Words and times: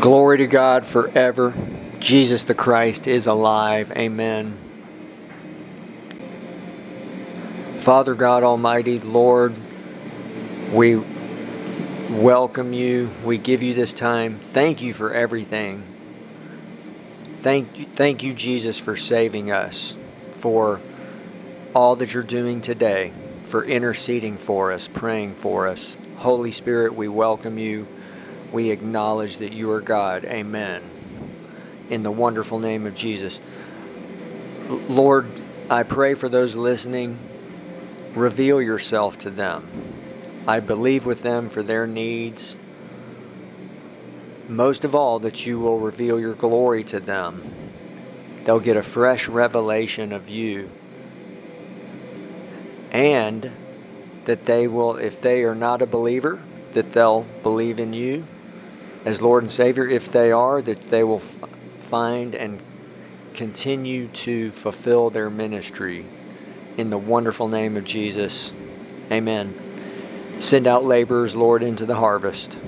Glory 0.00 0.38
to 0.38 0.46
God 0.46 0.86
forever. 0.86 1.52
Jesus 1.98 2.44
the 2.44 2.54
Christ 2.54 3.06
is 3.06 3.26
alive. 3.26 3.92
Amen. 3.92 4.56
Father 7.76 8.14
God 8.14 8.42
Almighty, 8.42 8.98
Lord, 8.98 9.54
we 10.72 10.96
welcome 12.08 12.72
you. 12.72 13.10
We 13.22 13.36
give 13.36 13.62
you 13.62 13.74
this 13.74 13.92
time. 13.92 14.38
Thank 14.38 14.80
you 14.80 14.94
for 14.94 15.12
everything. 15.12 15.82
Thank 17.40 17.78
you, 17.78 17.84
thank 17.84 18.22
you, 18.22 18.32
Jesus, 18.32 18.78
for 18.78 18.96
saving 18.96 19.52
us, 19.52 19.98
for 20.36 20.80
all 21.74 21.94
that 21.96 22.14
you're 22.14 22.22
doing 22.22 22.62
today, 22.62 23.12
for 23.44 23.64
interceding 23.66 24.38
for 24.38 24.72
us, 24.72 24.88
praying 24.88 25.34
for 25.34 25.68
us. 25.68 25.98
Holy 26.16 26.52
Spirit, 26.52 26.94
we 26.94 27.06
welcome 27.06 27.58
you. 27.58 27.86
We 28.52 28.70
acknowledge 28.70 29.36
that 29.38 29.52
you 29.52 29.70
are 29.70 29.80
God. 29.80 30.24
Amen. 30.24 30.82
In 31.88 32.02
the 32.02 32.10
wonderful 32.10 32.58
name 32.58 32.86
of 32.86 32.94
Jesus. 32.94 33.38
Lord, 34.68 35.28
I 35.68 35.84
pray 35.84 36.14
for 36.14 36.28
those 36.28 36.56
listening, 36.56 37.18
reveal 38.14 38.60
yourself 38.60 39.18
to 39.18 39.30
them. 39.30 39.68
I 40.48 40.58
believe 40.58 41.06
with 41.06 41.22
them 41.22 41.48
for 41.48 41.62
their 41.62 41.86
needs. 41.86 42.56
Most 44.48 44.84
of 44.84 44.96
all, 44.96 45.20
that 45.20 45.46
you 45.46 45.60
will 45.60 45.78
reveal 45.78 46.18
your 46.18 46.34
glory 46.34 46.82
to 46.84 46.98
them. 46.98 47.42
They'll 48.44 48.58
get 48.58 48.76
a 48.76 48.82
fresh 48.82 49.28
revelation 49.28 50.12
of 50.12 50.28
you. 50.28 50.70
And 52.90 53.52
that 54.24 54.46
they 54.46 54.66
will, 54.66 54.96
if 54.96 55.20
they 55.20 55.44
are 55.44 55.54
not 55.54 55.82
a 55.82 55.86
believer, 55.86 56.40
that 56.72 56.92
they'll 56.92 57.26
believe 57.42 57.78
in 57.78 57.92
you 57.92 58.26
as 59.04 59.22
Lord 59.22 59.42
and 59.42 59.50
Savior. 59.52 59.88
If 59.88 60.12
they 60.12 60.32
are, 60.32 60.60
that 60.62 60.88
they 60.88 61.04
will 61.04 61.16
f- 61.16 61.38
find 61.78 62.34
and 62.34 62.62
continue 63.34 64.08
to 64.08 64.50
fulfill 64.52 65.10
their 65.10 65.30
ministry. 65.30 66.04
In 66.76 66.90
the 66.90 66.98
wonderful 66.98 67.48
name 67.48 67.76
of 67.76 67.84
Jesus. 67.84 68.52
Amen. 69.10 69.54
Send 70.40 70.66
out 70.66 70.84
laborers, 70.84 71.36
Lord, 71.36 71.62
into 71.62 71.84
the 71.84 71.96
harvest. 71.96 72.58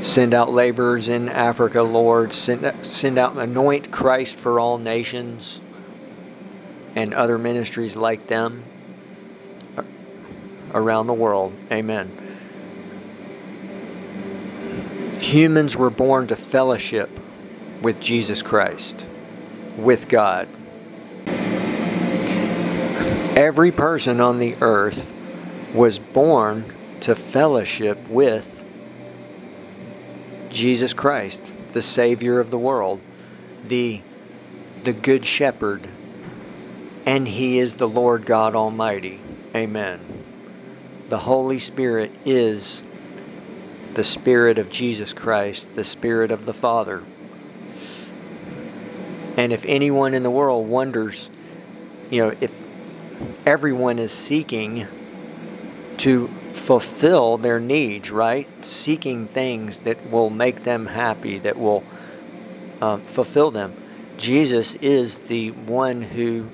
Send 0.00 0.32
out 0.32 0.52
laborers 0.52 1.08
in 1.08 1.28
Africa, 1.28 1.82
Lord. 1.82 2.32
Send, 2.32 2.72
send 2.86 3.18
out, 3.18 3.36
anoint 3.36 3.90
Christ 3.90 4.38
for 4.38 4.60
all 4.60 4.78
nations 4.78 5.60
and 6.94 7.12
other 7.12 7.36
ministries 7.36 7.96
like 7.96 8.26
them 8.28 8.62
uh, 9.76 9.82
around 10.72 11.08
the 11.08 11.14
world. 11.14 11.52
Amen. 11.70 12.27
Humans 15.28 15.76
were 15.76 15.90
born 15.90 16.26
to 16.28 16.36
fellowship 16.36 17.10
with 17.82 18.00
Jesus 18.00 18.40
Christ, 18.40 19.06
with 19.76 20.08
God. 20.08 20.48
Every 23.36 23.70
person 23.70 24.22
on 24.22 24.38
the 24.38 24.56
earth 24.62 25.12
was 25.74 25.98
born 25.98 26.64
to 27.00 27.14
fellowship 27.14 27.98
with 28.08 28.64
Jesus 30.48 30.94
Christ, 30.94 31.52
the 31.74 31.82
Savior 31.82 32.40
of 32.40 32.50
the 32.50 32.56
world, 32.56 33.02
the, 33.66 34.00
the 34.84 34.94
Good 34.94 35.26
Shepherd, 35.26 35.86
and 37.04 37.28
He 37.28 37.58
is 37.58 37.74
the 37.74 37.86
Lord 37.86 38.24
God 38.24 38.54
Almighty. 38.54 39.20
Amen. 39.54 40.00
The 41.10 41.18
Holy 41.18 41.58
Spirit 41.58 42.12
is 42.24 42.82
the 43.98 44.04
Spirit 44.04 44.58
of 44.58 44.70
Jesus 44.70 45.12
Christ, 45.12 45.74
the 45.74 45.82
Spirit 45.82 46.30
of 46.30 46.46
the 46.46 46.54
Father. 46.54 47.02
And 49.36 49.52
if 49.52 49.64
anyone 49.66 50.14
in 50.14 50.22
the 50.22 50.30
world 50.30 50.68
wonders, 50.68 51.32
you 52.08 52.22
know, 52.22 52.36
if 52.40 52.62
everyone 53.44 53.98
is 53.98 54.12
seeking 54.12 54.86
to 55.96 56.28
fulfill 56.52 57.38
their 57.38 57.58
needs, 57.58 58.12
right? 58.12 58.46
Seeking 58.64 59.26
things 59.26 59.78
that 59.80 60.12
will 60.12 60.30
make 60.30 60.62
them 60.62 60.86
happy, 60.86 61.40
that 61.40 61.58
will 61.58 61.82
um, 62.80 63.00
fulfill 63.00 63.50
them. 63.50 63.74
Jesus 64.16 64.76
is 64.76 65.18
the 65.18 65.50
one 65.50 66.02
who 66.02 66.46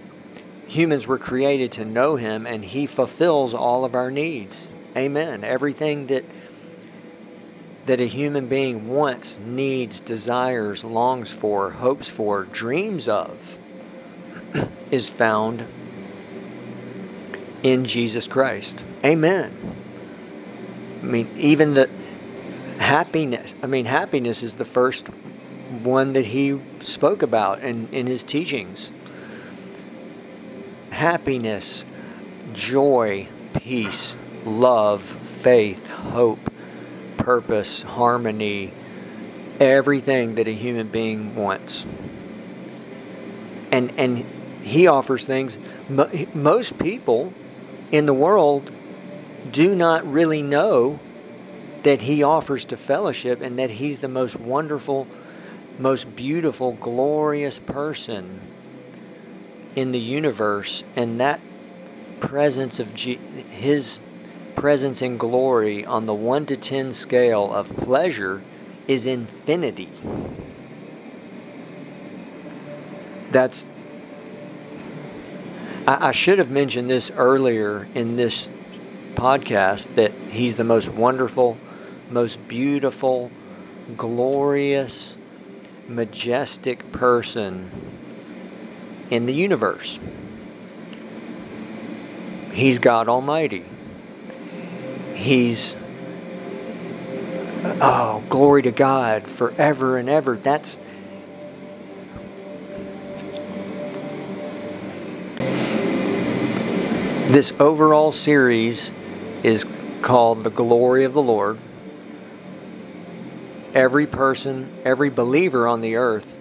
humans 0.66 1.06
were 1.06 1.18
created 1.18 1.72
to 1.72 1.84
know 1.84 2.16
him, 2.16 2.46
and 2.46 2.64
he 2.64 2.86
fulfills 2.86 3.52
all 3.52 3.84
of 3.84 3.94
our 3.94 4.10
needs. 4.10 4.74
Amen. 4.96 5.44
Everything 5.44 6.06
that 6.06 6.24
that 7.86 8.00
a 8.00 8.06
human 8.06 8.48
being 8.48 8.88
wants, 8.88 9.38
needs, 9.38 10.00
desires, 10.00 10.84
longs 10.84 11.32
for, 11.32 11.70
hopes 11.70 12.08
for, 12.08 12.44
dreams 12.44 13.08
of, 13.08 13.58
is 14.90 15.10
found 15.10 15.64
in 17.62 17.84
Jesus 17.84 18.26
Christ. 18.26 18.84
Amen. 19.04 19.52
I 21.02 21.06
mean, 21.06 21.28
even 21.36 21.74
the 21.74 21.90
happiness, 22.78 23.54
I 23.62 23.66
mean, 23.66 23.84
happiness 23.84 24.42
is 24.42 24.54
the 24.56 24.64
first 24.64 25.08
one 25.82 26.14
that 26.14 26.26
he 26.26 26.60
spoke 26.80 27.22
about 27.22 27.62
in, 27.62 27.88
in 27.92 28.06
his 28.06 28.24
teachings. 28.24 28.92
Happiness, 30.90 31.84
joy, 32.54 33.28
peace, 33.54 34.16
love, 34.44 35.02
faith, 35.02 35.88
hope, 35.88 36.38
purpose, 37.24 37.82
harmony, 37.82 38.70
everything 39.58 40.34
that 40.34 40.46
a 40.46 40.52
human 40.52 40.88
being 40.88 41.34
wants. 41.34 41.86
And 43.72 43.92
and 43.96 44.18
he 44.62 44.86
offers 44.86 45.24
things 45.24 45.58
most 46.34 46.78
people 46.78 47.32
in 47.90 48.06
the 48.06 48.14
world 48.14 48.70
do 49.50 49.74
not 49.74 50.10
really 50.10 50.42
know 50.42 50.98
that 51.82 52.02
he 52.02 52.22
offers 52.22 52.64
to 52.66 52.76
fellowship 52.76 53.40
and 53.40 53.58
that 53.58 53.70
he's 53.70 53.98
the 53.98 54.08
most 54.08 54.38
wonderful, 54.40 55.06
most 55.78 56.16
beautiful, 56.16 56.72
glorious 56.72 57.58
person 57.58 58.40
in 59.76 59.92
the 59.92 59.98
universe 59.98 60.82
and 60.96 61.20
that 61.20 61.40
presence 62.20 62.80
of 62.80 62.90
his 62.96 63.98
presence 64.54 65.02
and 65.02 65.18
glory 65.18 65.84
on 65.84 66.06
the 66.06 66.14
1 66.14 66.46
to 66.46 66.56
10 66.56 66.92
scale 66.92 67.52
of 67.52 67.68
pleasure 67.76 68.42
is 68.86 69.06
infinity. 69.06 69.90
That's. 73.30 73.66
I, 75.86 76.08
I 76.08 76.10
should 76.12 76.38
have 76.38 76.50
mentioned 76.50 76.90
this 76.90 77.10
earlier 77.10 77.88
in 77.94 78.16
this 78.16 78.48
podcast 79.14 79.94
that 79.94 80.12
he's 80.30 80.54
the 80.54 80.64
most 80.64 80.88
wonderful, 80.88 81.56
most 82.10 82.46
beautiful, 82.48 83.30
glorious, 83.96 85.16
majestic 85.88 86.90
person 86.92 87.70
in 89.10 89.26
the 89.26 89.34
universe. 89.34 89.98
He's 92.52 92.78
God 92.78 93.08
Almighty. 93.08 93.64
He's, 95.24 95.74
oh, 97.80 98.22
glory 98.28 98.60
to 98.60 98.70
God 98.70 99.26
forever 99.26 99.96
and 99.96 100.10
ever. 100.10 100.36
That's. 100.36 100.76
This 107.32 107.54
overall 107.58 108.12
series 108.12 108.92
is 109.42 109.64
called 110.02 110.44
The 110.44 110.50
Glory 110.50 111.04
of 111.04 111.14
the 111.14 111.22
Lord. 111.22 111.56
Every 113.72 114.06
person, 114.06 114.70
every 114.84 115.08
believer 115.08 115.66
on 115.66 115.80
the 115.80 115.96
earth 115.96 116.38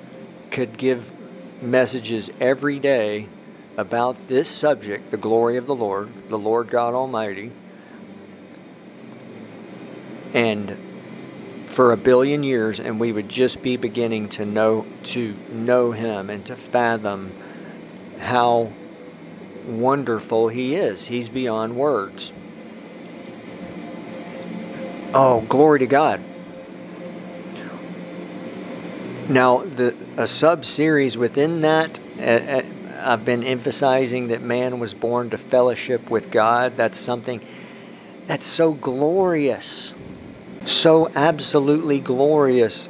could 0.52 0.78
give 0.78 1.14
messages 1.62 2.30
every 2.42 2.80
day 2.80 3.30
about 3.78 4.28
this 4.28 4.50
subject, 4.50 5.10
the 5.10 5.16
glory 5.16 5.56
of 5.56 5.68
the 5.68 5.74
Lord, 5.74 6.10
the 6.28 6.38
Lord 6.38 6.70
God 6.70 6.94
Almighty 6.94 7.54
and 10.34 10.76
for 11.68 11.92
a 11.92 11.98
billion 11.98 12.44
years 12.44 12.80
and 12.80 13.00
we 13.00 13.12
would 13.12 13.30
just 13.30 13.62
be 13.62 13.78
beginning 13.78 14.30
to 14.30 14.46
know 14.46 14.86
to 15.04 15.36
know 15.52 15.92
him 15.92 16.30
and 16.30 16.46
to 16.46 16.56
fathom 16.56 17.32
how 18.20 18.72
wonderful 19.66 20.50
he 20.50 20.76
is. 20.76 21.08
He's 21.08 21.30
beyond 21.30 21.76
words. 21.76 22.34
Oh 25.14 25.42
glory 25.42 25.80
to 25.80 25.88
god. 25.88 26.22
Now 29.30 29.64
the 29.64 29.96
a 30.18 30.28
sub 30.28 30.66
series 30.66 31.18
within 31.18 31.62
that 31.62 32.00
uh, 32.20 32.62
I've 33.02 33.26
been 33.26 33.44
emphasizing 33.44 34.28
that 34.28 34.42
man 34.42 34.80
was 34.80 34.94
born 34.94 35.30
to 35.32 35.38
fellowship 35.38 36.10
with 36.10 36.30
God. 36.30 36.78
That's 36.78 37.00
something 37.00 37.42
that's 38.28 38.46
so 38.46 38.74
glorious 38.74 39.94
so 40.66 41.12
absolutely 41.16 42.00
glorious 42.00 42.90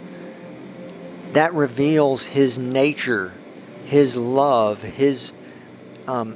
that 1.33 1.53
reveals 1.53 2.25
his 2.25 2.59
nature, 2.59 3.33
his 3.85 4.15
love, 4.15 4.81
his 4.81 5.33
um, 6.07 6.35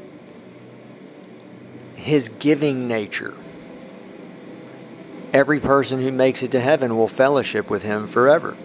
his 1.96 2.30
giving 2.40 2.88
nature. 2.88 3.36
Every 5.34 5.60
person 5.60 6.02
who 6.02 6.12
makes 6.12 6.42
it 6.42 6.52
to 6.52 6.60
heaven 6.60 6.98
will 6.98 7.08
fellowship 7.08 7.70
with 7.70 7.84
him 7.84 8.08
forever. 8.08 8.56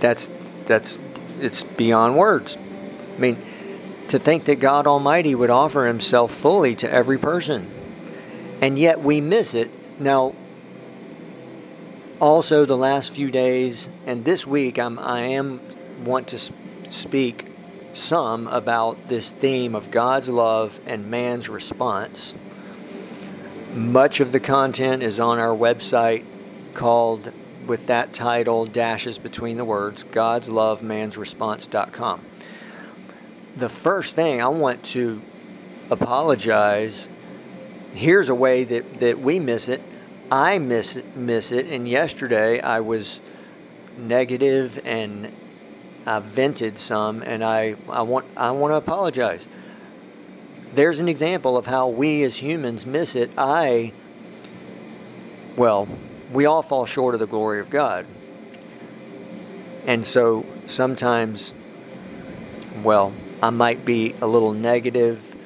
That's 0.00 0.30
that's 0.66 0.98
it's 1.40 1.64
beyond 1.64 2.16
words. 2.16 2.56
I 2.56 3.18
mean, 3.18 3.36
to 4.08 4.18
think 4.18 4.44
that 4.44 4.56
God 4.56 4.86
Almighty 4.86 5.34
would 5.34 5.50
offer 5.50 5.86
himself 5.86 6.32
fully 6.32 6.74
to 6.76 6.90
every 6.90 7.18
person. 7.18 7.68
And 8.60 8.78
yet 8.78 9.02
we 9.02 9.20
miss 9.20 9.54
it. 9.54 9.70
Now, 10.02 10.34
also 12.18 12.66
the 12.66 12.76
last 12.76 13.14
few 13.14 13.30
days 13.30 13.88
and 14.04 14.24
this 14.24 14.44
week 14.44 14.76
I'm, 14.76 14.98
I 14.98 15.20
am 15.20 15.60
want 16.04 16.28
to 16.28 16.38
speak 16.90 17.46
some 17.92 18.48
about 18.48 19.06
this 19.06 19.30
theme 19.30 19.76
of 19.76 19.92
God's 19.92 20.28
love 20.28 20.80
and 20.86 21.08
man's 21.08 21.48
response. 21.48 22.34
Much 23.74 24.18
of 24.18 24.32
the 24.32 24.40
content 24.40 25.04
is 25.04 25.20
on 25.20 25.38
our 25.38 25.56
website 25.56 26.24
called 26.74 27.32
with 27.68 27.86
that 27.86 28.12
title 28.12 28.66
dashes 28.66 29.20
between 29.20 29.56
the 29.56 29.64
words 29.64 30.02
God's 30.02 30.48
love 30.48 30.82
man's 30.82 31.16
response.com. 31.16 32.20
The 33.56 33.68
first 33.68 34.16
thing 34.16 34.42
I 34.42 34.48
want 34.48 34.82
to 34.86 35.22
apologize 35.90 37.08
here's 37.92 38.28
a 38.28 38.34
way 38.34 38.64
that, 38.64 39.00
that 39.00 39.20
we 39.20 39.38
miss 39.38 39.68
it 39.68 39.80
I 40.32 40.58
miss 40.58 40.96
it, 40.96 41.14
miss 41.14 41.52
it. 41.52 41.66
And 41.66 41.86
yesterday 41.86 42.58
I 42.58 42.80
was 42.80 43.20
negative 43.98 44.80
and 44.82 45.30
I 46.06 46.20
vented 46.20 46.78
some, 46.78 47.20
and 47.20 47.44
I, 47.44 47.76
I 47.86 48.00
want 48.00 48.24
I 48.34 48.50
want 48.52 48.72
to 48.72 48.76
apologize. 48.76 49.46
There's 50.74 51.00
an 51.00 51.08
example 51.10 51.58
of 51.58 51.66
how 51.66 51.88
we 51.88 52.22
as 52.22 52.36
humans 52.36 52.86
miss 52.86 53.14
it. 53.14 53.30
I, 53.36 53.92
well, 55.54 55.86
we 56.32 56.46
all 56.46 56.62
fall 56.62 56.86
short 56.86 57.12
of 57.12 57.20
the 57.20 57.26
glory 57.26 57.60
of 57.60 57.68
God. 57.68 58.06
And 59.86 60.04
so 60.04 60.46
sometimes, 60.66 61.52
well, 62.82 63.12
I 63.42 63.50
might 63.50 63.84
be 63.84 64.14
a 64.22 64.26
little 64.26 64.54
negative, 64.54 65.36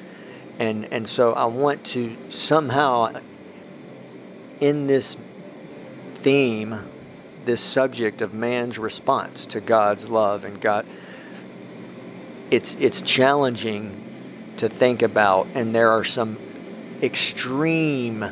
and, 0.59 0.87
and 0.93 1.05
so 1.05 1.33
I 1.33 1.45
want 1.45 1.83
to 1.87 2.15
somehow 2.29 3.19
in 4.59 4.87
this 4.87 5.15
theme, 6.15 6.79
this 7.45 7.61
subject 7.61 8.21
of 8.21 8.33
man's 8.33 8.77
response 8.77 9.45
to 9.47 9.61
God's 9.61 10.09
love 10.09 10.45
and 10.45 10.59
God, 10.59 10.85
it's 12.49 12.75
it's 12.75 13.01
challenging 13.01 14.03
to 14.57 14.69
think 14.69 15.01
about, 15.01 15.47
and 15.53 15.73
there 15.73 15.91
are 15.91 16.03
some 16.03 16.37
extreme 17.01 18.25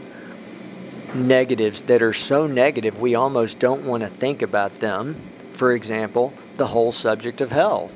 negatives 1.13 1.83
that 1.83 2.01
are 2.01 2.13
so 2.13 2.47
negative 2.47 2.99
we 2.99 3.15
almost 3.15 3.59
don't 3.59 3.85
want 3.85 4.03
to 4.03 4.09
think 4.09 4.41
about 4.41 4.79
them. 4.79 5.15
For 5.53 5.73
example, 5.73 6.33
the 6.57 6.67
whole 6.67 6.91
subject 6.91 7.41
of 7.41 7.51
hell. 7.51 7.91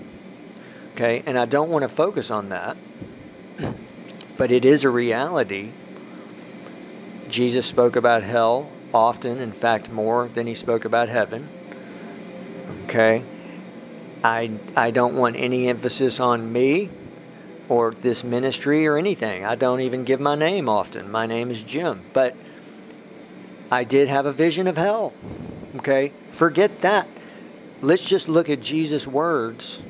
Okay, 0.93 1.23
and 1.25 1.37
I 1.37 1.45
don't 1.45 1.69
want 1.69 1.83
to 1.83 1.89
focus 1.89 2.31
on 2.31 2.49
that, 2.49 2.77
but 4.37 4.51
it 4.51 4.65
is 4.65 4.83
a 4.83 4.89
reality 4.89 5.71
Jesus 7.29 7.65
spoke 7.65 7.95
about 7.95 8.23
hell 8.23 8.69
often, 8.93 9.39
in 9.39 9.51
fact, 9.51 9.91
more 9.91 10.27
than 10.27 10.47
he 10.47 10.53
spoke 10.53 10.85
about 10.85 11.09
heaven. 11.09 11.47
Okay? 12.85 13.23
I, 14.23 14.51
I 14.75 14.91
don't 14.91 15.15
want 15.15 15.35
any 15.35 15.67
emphasis 15.67 16.19
on 16.19 16.51
me 16.51 16.89
or 17.69 17.91
this 17.91 18.23
ministry 18.23 18.87
or 18.87 18.97
anything. 18.97 19.45
I 19.45 19.55
don't 19.55 19.81
even 19.81 20.03
give 20.03 20.19
my 20.19 20.35
name 20.35 20.67
often. 20.67 21.11
My 21.11 21.25
name 21.25 21.51
is 21.51 21.61
Jim. 21.61 22.01
But 22.13 22.35
I 23.71 23.83
did 23.83 24.07
have 24.07 24.25
a 24.25 24.31
vision 24.31 24.67
of 24.67 24.75
hell. 24.75 25.13
Okay? 25.77 26.11
Forget 26.31 26.81
that. 26.81 27.07
Let's 27.81 28.03
just 28.03 28.27
look 28.27 28.49
at 28.49 28.59
Jesus' 28.59 29.07
words. 29.07 29.81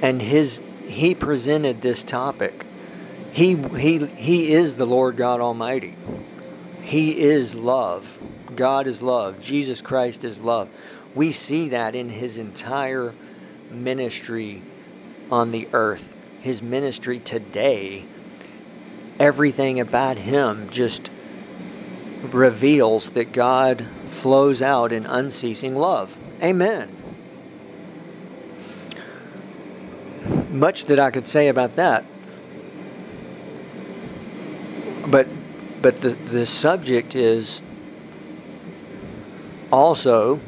And 0.00 0.22
his 0.22 0.62
he 0.86 1.14
presented 1.14 1.80
this 1.80 2.04
topic 2.04 2.66
he, 3.32 3.56
he, 3.56 4.04
he 4.06 4.52
is 4.52 4.76
the 4.76 4.86
Lord 4.86 5.16
God 5.16 5.40
Almighty. 5.40 5.94
He 6.82 7.20
is 7.20 7.54
love. 7.54 8.18
God 8.54 8.86
is 8.86 9.00
love. 9.00 9.40
Jesus 9.40 9.80
Christ 9.80 10.24
is 10.24 10.40
love. 10.40 10.68
We 11.14 11.32
see 11.32 11.70
that 11.70 11.94
in 11.94 12.10
his 12.10 12.36
entire 12.36 13.14
ministry 13.70 14.62
on 15.30 15.50
the 15.50 15.68
earth. 15.72 16.14
His 16.42 16.62
ministry 16.62 17.20
today, 17.20 18.04
everything 19.18 19.80
about 19.80 20.18
him 20.18 20.68
just 20.70 21.10
reveals 22.30 23.10
that 23.10 23.32
God 23.32 23.86
flows 24.06 24.60
out 24.60 24.92
in 24.92 25.06
unceasing 25.06 25.76
love. 25.76 26.18
Amen. 26.42 26.94
Much 30.50 30.84
that 30.86 30.98
I 30.98 31.10
could 31.10 31.26
say 31.26 31.48
about 31.48 31.76
that. 31.76 32.04
But 35.06 35.28
but 35.80 36.00
the 36.00 36.10
the 36.10 36.46
subject 36.46 37.14
is 37.14 37.62
also 39.70 40.40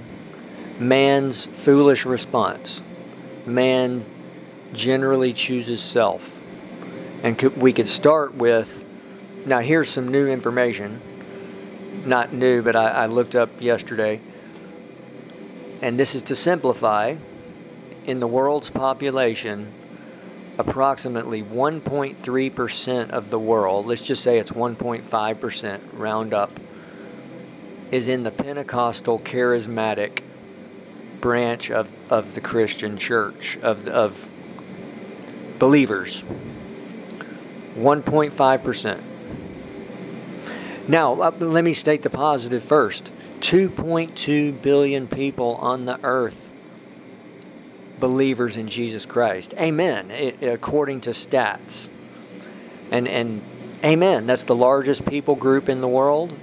man's 0.79 1.47
foolish 1.47 2.05
response. 2.05 2.83
Man 3.47 4.05
generally 4.73 5.33
chooses 5.33 5.83
self. 5.83 6.41
And 7.23 7.39
could, 7.39 7.57
we 7.57 7.73
could 7.73 7.89
start 7.89 8.35
with 8.35 8.85
now, 9.47 9.61
here's 9.61 9.91
some 9.91 10.09
new 10.09 10.27
information. 10.27 11.01
Not 12.07 12.33
new, 12.33 12.63
but 12.63 12.77
I, 12.77 12.89
I 12.89 13.07
looked 13.07 13.37
up 13.37 13.61
yesterday. 13.61 14.21
And 15.83 16.01
this 16.01 16.15
is 16.15 16.23
to 16.23 16.35
simplify. 16.35 17.17
In 18.07 18.21
the 18.21 18.27
world's 18.27 18.71
population, 18.71 19.73
approximately 20.59 21.43
1.3% 21.43 23.11
of 23.11 23.31
the 23.31 23.39
world, 23.39 23.87
let's 23.87 24.03
just 24.03 24.23
say 24.23 24.39
it's 24.39 24.53
1.5%, 24.53 25.81
round 25.95 26.33
up, 26.33 26.51
is 27.91 28.09
in 28.09 28.23
the 28.23 28.31
Pentecostal 28.31 29.19
charismatic 29.19 30.21
branch 31.21 31.71
of, 31.71 31.89
of 32.11 32.35
the 32.35 32.41
Christian 32.41 32.99
church, 32.99 33.59
of, 33.63 33.89
of 33.89 34.29
believers. 35.59 36.23
1.5%. 37.77 39.03
Now, 40.87 41.21
uh, 41.21 41.33
let 41.39 41.65
me 41.65 41.73
state 41.73 42.03
the 42.03 42.11
positive 42.11 42.63
first 42.63 43.11
2.2 43.41 44.61
billion 44.63 45.09
people 45.09 45.57
on 45.57 45.87
the 45.87 45.99
earth 46.05 46.44
believers 47.99 48.57
in 48.57 48.69
Jesus 48.69 49.07
Christ. 49.07 49.55
Amen. 49.55 50.11
According 50.43 51.03
to 51.03 51.11
stats. 51.11 51.89
And 52.91 53.09
and 53.09 53.43
amen. 53.85 54.27
That's 54.27 54.45
the 54.45 54.55
largest 54.55 55.05
people 55.07 55.35
group 55.35 55.69
in 55.69 55.81
the 55.81 55.89
world. 55.89 56.37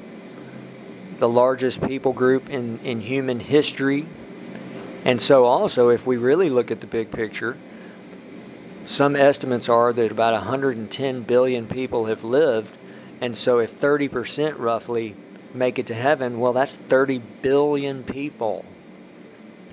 The 1.19 1.29
largest 1.29 1.81
people 1.81 2.13
group 2.13 2.49
in, 2.49 2.79
in 2.79 3.01
human 3.01 3.39
history. 3.39 4.07
And 5.05 5.21
so 5.21 5.45
also 5.45 5.89
if 5.89 6.05
we 6.05 6.17
really 6.17 6.49
look 6.49 6.71
at 6.71 6.81
the 6.81 6.87
big 6.87 7.11
picture, 7.11 7.57
some 8.85 9.15
estimates 9.15 9.69
are 9.69 9.93
that 9.93 10.11
about 10.11 10.33
110 10.33 11.23
billion 11.23 11.67
people 11.67 12.05
have 12.05 12.23
lived. 12.23 12.75
And 13.19 13.37
so 13.37 13.59
if 13.59 13.79
30% 13.79 14.57
roughly 14.57 15.15
make 15.53 15.77
it 15.77 15.87
to 15.87 15.93
heaven, 15.93 16.39
well, 16.39 16.53
that's 16.53 16.75
30 16.75 17.19
billion 17.41 18.03
people 18.03 18.65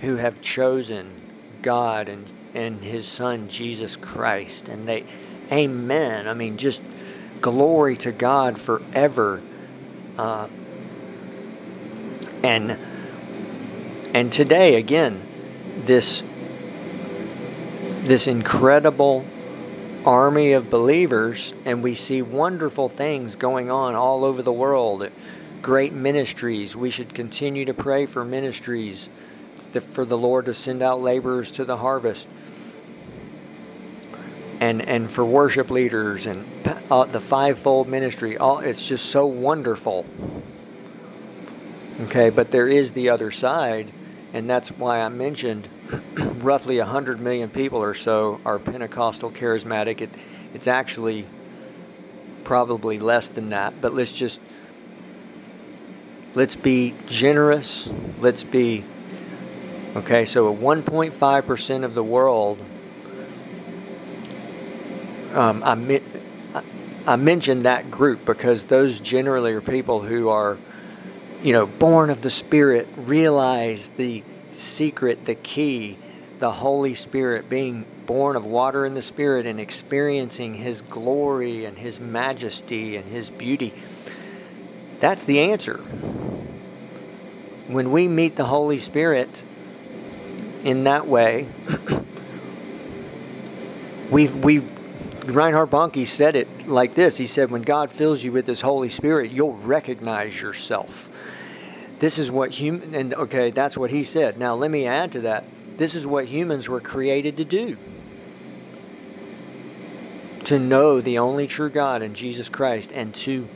who 0.01 0.17
have 0.17 0.41
chosen 0.43 1.28
God 1.63 2.09
and, 2.09 2.27
and 2.55 2.83
His 2.83 3.07
Son, 3.07 3.49
Jesus 3.49 3.97
Christ. 3.97 4.69
And 4.69 4.89
they, 4.89 5.05
amen. 5.51 6.29
I 6.29 6.35
mean, 6.35 6.57
just 6.57 6.83
glory 7.41 7.97
to 7.99 8.13
God 8.13 8.61
forever. 8.61 9.41
Uh, 10.17 10.49
and 12.43 12.79
and 14.15 14.33
today 14.33 14.77
again 14.77 15.23
this 15.85 16.23
this 18.03 18.27
incredible 18.27 19.25
army 20.05 20.53
of 20.53 20.71
believers 20.71 21.53
and 21.65 21.83
we 21.83 21.95
see 21.95 22.23
wonderful 22.23 22.89
things 22.89 23.37
going 23.37 23.71
on 23.71 23.95
all 23.95 24.25
over 24.25 24.43
the 24.43 24.53
world 24.53 25.09
great 25.63 25.93
ministries 25.93 26.77
we 26.77 26.91
should 26.91 27.13
continue 27.13 27.65
to 27.65 27.75
pray 27.75 28.07
for 28.07 28.25
ministries 28.25 29.09
for 29.73 30.05
the 30.05 30.19
Lord 30.19 30.47
to 30.47 30.55
send 30.55 30.83
out 30.83 31.01
laborers 31.01 31.51
to 31.53 31.65
the 31.65 31.77
harvest. 31.77 32.29
and 34.61 34.83
and 34.83 35.11
for 35.11 35.25
worship 35.25 35.71
leaders 35.71 36.27
and 36.27 36.45
uh, 36.91 37.05
the 37.05 37.21
fivefold 37.21 37.89
ministry. 37.89 38.37
All 38.37 38.59
it's 38.59 38.87
just 38.87 39.07
so 39.07 39.27
wonderful. 39.27 40.05
Okay, 42.03 42.31
but 42.31 42.51
there 42.51 42.69
is 42.69 42.93
the 42.93 43.11
other 43.11 43.31
side, 43.31 43.93
and 44.33 44.49
that's 44.49 44.71
why 44.71 45.01
I 45.01 45.09
mentioned 45.09 45.69
roughly 46.39 46.79
100 46.79 47.21
million 47.21 47.51
people 47.51 47.83
or 47.83 47.95
so 47.95 48.41
are 48.45 48.59
Pentecostal 48.59 49.33
charismatic. 49.33 50.01
It, 50.01 50.11
it's 50.55 50.69
actually 50.69 51.27
probably 52.45 52.99
less 52.99 53.29
than 53.29 53.51
that, 53.51 53.81
but 53.81 53.95
let's 53.95 54.13
just 54.13 54.41
let's 56.35 56.57
be 56.57 56.95
generous. 57.07 57.89
Let's 58.21 58.45
be 58.45 58.85
okay. 59.97 60.25
So 60.25 60.55
1.5 60.55 61.47
percent 61.47 61.85
of 61.85 61.95
the 61.95 62.05
world. 62.05 62.59
Um, 65.35 65.63
I, 65.63 66.01
I 67.09 67.17
mentioned 67.17 67.65
that 67.65 67.91
group 67.91 68.27
because 68.27 68.65
those 68.65 69.01
generally 69.01 69.53
are 69.53 69.63
people 69.63 70.03
who 70.03 70.29
are, 70.29 70.59
you 71.43 71.53
know, 71.55 71.65
born 71.65 72.11
of 72.11 72.21
the 72.21 72.29
Spirit, 72.29 72.87
realize 72.97 73.89
the 73.97 74.23
secret, 74.53 75.25
the 75.25 75.35
key, 75.35 75.97
the 76.39 76.51
Holy 76.51 76.93
Spirit, 76.95 77.49
being 77.49 77.87
born 78.05 78.37
of 78.37 78.45
water 78.45 78.85
and 78.85 78.95
the 78.95 79.03
Spirit 79.03 79.47
and 79.47 79.59
experiencing 79.59 80.55
His 80.55 80.83
glory 80.83 81.65
and 81.65 81.79
His 81.79 81.99
majesty 81.99 82.97
and 82.97 83.11
His 83.11 83.31
beauty. 83.31 83.73
That's 85.01 85.25
the 85.25 85.41
answer. 85.41 85.79
When 87.69 87.91
we 87.91 88.07
meet 88.07 88.37
the 88.37 88.47
Holy 88.47 88.79
Spirit 88.79 89.43
in 90.69 90.85
that 90.85 91.07
way, 91.07 91.49
we've, 94.11 94.37
we've 94.37 94.71
Reinhard 95.25 95.71
Bonnke 95.71 96.07
said 96.07 96.37
it 96.37 96.69
like 96.69 96.95
this. 96.95 97.17
He 97.17 97.27
said, 97.27 97.51
When 97.51 97.63
God 97.63 97.91
fills 97.91 98.23
you 98.23 98.33
with 98.33 98.47
His 98.47 98.61
Holy 98.61 98.91
Spirit, 98.91 99.31
you'll 99.31 99.57
recognize 99.57 100.41
yourself. 100.41 101.09
This 102.01 102.19
is 102.19 102.31
what 102.31 102.51
human, 102.51 102.95
and 102.95 103.15
okay, 103.15 103.51
that's 103.51 103.79
what 103.79 103.91
he 103.91 104.05
said. 104.05 104.39
Now, 104.39 104.55
let 104.55 104.71
me 104.71 104.87
add 104.87 105.13
to 105.13 105.21
that. 105.23 105.45
This 105.79 105.95
is 105.95 106.07
what 106.07 106.27
humans 106.27 106.69
were 106.69 106.81
created 106.81 107.39
to 107.39 107.45
do 107.45 107.79
to 110.45 110.59
know 110.59 111.01
the 111.01 111.19
only 111.19 111.47
true 111.47 111.71
God 111.71 112.03
and 112.03 112.15
Jesus 112.15 112.49
Christ 112.49 112.93
and 112.93 113.15
to 113.17 113.49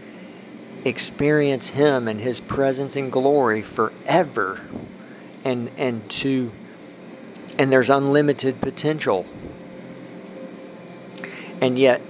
experience 0.85 1.69
Him 1.69 2.09
and 2.09 2.21
His 2.21 2.41
presence 2.41 2.97
and 2.97 3.13
glory 3.13 3.63
forever. 3.63 4.61
And, 5.45 5.71
and 5.77 6.09
to 6.11 6.53
and 7.63 7.71
there's 7.71 7.91
unlimited 7.91 8.61
potential. 8.61 9.25
And 11.61 11.79
yet 11.79 12.03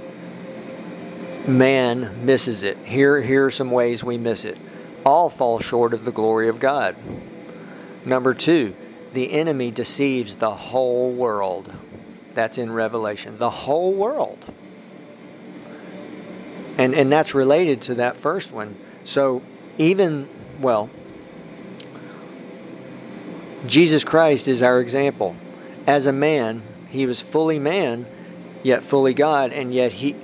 man 1.47 2.25
misses 2.25 2.63
it. 2.63 2.79
Here, 2.79 3.21
here 3.21 3.45
are 3.45 3.51
some 3.51 3.71
ways 3.71 4.03
we 4.03 4.17
miss 4.17 4.47
it 4.47 4.57
all 5.05 5.29
fall 5.29 5.61
short 5.61 5.93
of 5.93 6.05
the 6.05 6.13
glory 6.13 6.49
of 6.49 6.61
God. 6.61 6.97
Number 8.07 8.33
two, 8.33 8.75
the 9.13 9.33
enemy 9.33 9.71
deceives 9.71 10.37
the 10.37 10.55
whole 10.55 11.13
world. 11.13 11.73
That's 12.35 12.57
in 12.57 12.73
Revelation. 12.73 13.37
The 13.37 13.51
whole 13.51 13.93
world. 13.93 14.39
And, 16.79 16.95
and 16.95 17.13
that's 17.13 17.35
related 17.35 17.83
to 17.83 17.97
that 17.97 18.17
first 18.17 18.53
one. 18.53 18.77
So, 19.05 19.43
even, 19.77 20.29
well, 20.61 20.89
Jesus 23.67 24.03
Christ 24.05 24.49
is 24.49 24.63
our 24.63 24.81
example. 24.81 25.37
As 25.87 26.07
a 26.07 26.13
man, 26.13 26.63
he 26.91 27.07
was 27.07 27.21
fully 27.21 27.59
man, 27.59 28.07
yet 28.63 28.83
fully 28.83 29.15
God, 29.15 29.53
and 29.53 29.75
yet 29.75 29.93
he, 29.93 30.15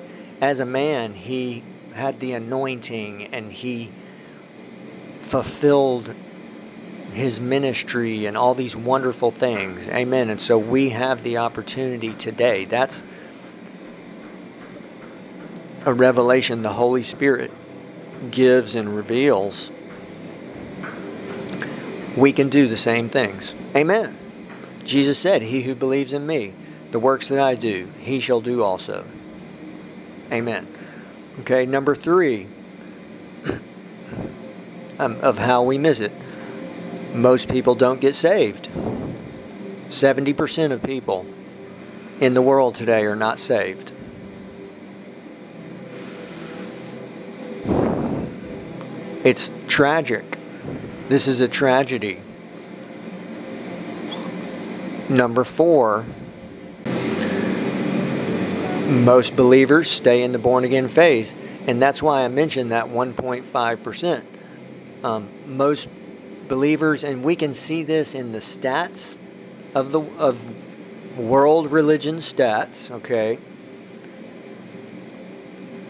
as 0.41 0.61
a 0.61 0.65
man, 0.65 1.15
he 1.15 1.63
had 1.95 2.21
the 2.21 2.33
anointing 2.33 3.25
and 3.33 3.53
he 3.53 3.91
fulfilled 5.23 6.15
his 7.13 7.41
ministry 7.41 8.27
and 8.27 8.37
all 8.37 8.55
these 8.55 8.77
wonderful 8.77 9.31
things. 9.31 9.89
Amen. 9.89 10.31
And 10.31 10.41
so 10.41 10.57
we 10.59 10.91
have 10.91 11.23
the 11.23 11.39
opportunity 11.39 12.15
today. 12.15 12.65
That's 12.65 13.03
a 15.85 15.93
revelation 15.93 16.63
the 16.63 16.73
Holy 16.73 17.03
Spirit 17.03 17.51
gives 18.31 18.75
and 18.75 18.95
reveals. 18.95 19.71
We 22.17 22.33
can 22.33 22.49
do 22.49 22.69
the 22.69 22.77
same 22.77 23.09
things. 23.09 23.55
Amen. 23.75 24.17
Jesus 24.89 25.19
said, 25.19 25.43
He 25.43 25.63
who 25.63 25.75
believes 25.75 26.15
in 26.15 26.27
me, 26.27 26.55
the 26.93 26.99
works 26.99 27.29
that 27.29 27.39
I 27.39 27.55
do, 27.55 27.93
he 28.01 28.21
shall 28.21 28.41
do 28.41 28.63
also. 28.63 29.05
Amen. 30.33 30.67
Okay, 31.41 31.67
number 31.67 31.95
three, 31.95 32.47
um, 34.99 35.21
of 35.21 35.39
how 35.39 35.63
we 35.63 35.77
miss 35.77 36.01
it. 36.01 36.11
Most 37.13 37.51
people 37.51 37.75
don't 37.75 38.01
get 38.01 38.15
saved. 38.15 38.71
70% 39.91 40.73
of 40.73 40.83
people 40.83 41.27
in 42.21 42.33
the 42.33 42.43
world 42.43 42.75
today 42.75 43.05
are 43.05 43.17
not 43.17 43.39
saved. 43.39 43.93
It's 49.23 49.51
tragic. 49.67 50.39
This 51.11 51.29
is 51.29 51.43
a 51.43 51.49
tragedy. 51.49 52.23
Number 55.09 55.45
four, 55.45 56.05
most 58.87 59.37
believers 59.37 59.91
stay 59.91 60.23
in 60.23 60.33
the 60.33 60.39
born 60.39 60.65
again 60.65 60.89
phase. 60.89 61.35
And 61.67 61.81
that's 61.81 62.03
why 62.03 62.25
I 62.25 62.29
mentioned 62.29 62.73
that 62.73 62.87
1.5% 62.87 64.23
um, 65.05 65.29
most 65.47 65.89
believers, 66.49 67.05
and 67.05 67.23
we 67.23 67.37
can 67.37 67.53
see 67.53 67.83
this 67.83 68.15
in 68.15 68.33
the 68.33 68.39
stats 68.39 69.17
of 69.75 69.93
the 69.93 70.01
of 70.01 70.45
world 71.17 71.71
religion 71.71 72.17
stats. 72.17 72.91
Okay, 72.91 73.39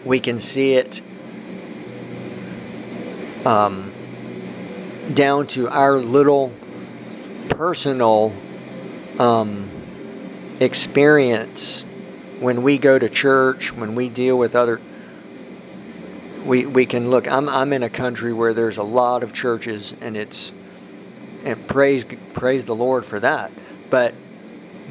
we 0.05 0.19
can 0.19 0.37
see 0.37 0.75
it 0.75 1.01
um, 3.45 3.91
down 5.13 5.47
to 5.47 5.69
our 5.69 5.97
little 5.97 6.51
personal 7.49 8.33
um, 9.19 9.69
experience 10.59 11.85
when 12.39 12.63
we 12.63 12.77
go 12.77 12.97
to 12.97 13.09
church, 13.09 13.73
when 13.73 13.95
we 13.95 14.09
deal 14.09 14.37
with 14.37 14.55
other 14.55 14.79
we, 16.45 16.65
we 16.65 16.85
can 16.85 17.09
look. 17.09 17.27
I'm, 17.27 17.49
I'm 17.49 17.73
in 17.73 17.83
a 17.83 17.89
country 17.89 18.33
where 18.33 18.53
there's 18.53 18.77
a 18.77 18.83
lot 18.83 19.23
of 19.23 19.33
churches, 19.33 19.93
and 20.01 20.15
it's 20.15 20.51
and 21.43 21.67
praise 21.67 22.05
praise 22.33 22.65
the 22.65 22.75
Lord 22.75 23.05
for 23.05 23.19
that. 23.19 23.51
But 23.89 24.13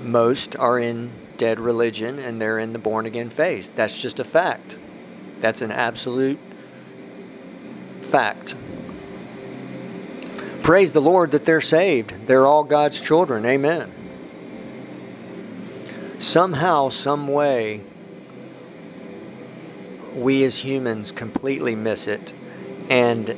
most 0.02 0.56
are 0.56 0.78
in 0.78 1.10
dead 1.36 1.60
religion, 1.60 2.18
and 2.18 2.40
they're 2.40 2.58
in 2.58 2.72
the 2.72 2.78
born 2.78 3.06
again 3.06 3.30
phase. 3.30 3.70
That's 3.70 4.00
just 4.00 4.20
a 4.20 4.24
fact. 4.24 4.78
That's 5.40 5.62
an 5.62 5.72
absolute 5.72 6.38
fact. 8.00 8.54
Praise 10.62 10.92
the 10.92 11.00
Lord 11.00 11.30
that 11.30 11.44
they're 11.44 11.60
saved. 11.60 12.26
They're 12.26 12.46
all 12.46 12.64
God's 12.64 13.00
children. 13.00 13.46
Amen. 13.46 13.90
Somehow, 16.18 16.88
some 16.88 17.28
way, 17.28 17.80
we 20.16 20.42
as 20.44 20.58
humans 20.58 21.12
completely 21.12 21.76
miss 21.76 22.08
it. 22.08 22.32
And 22.88 23.36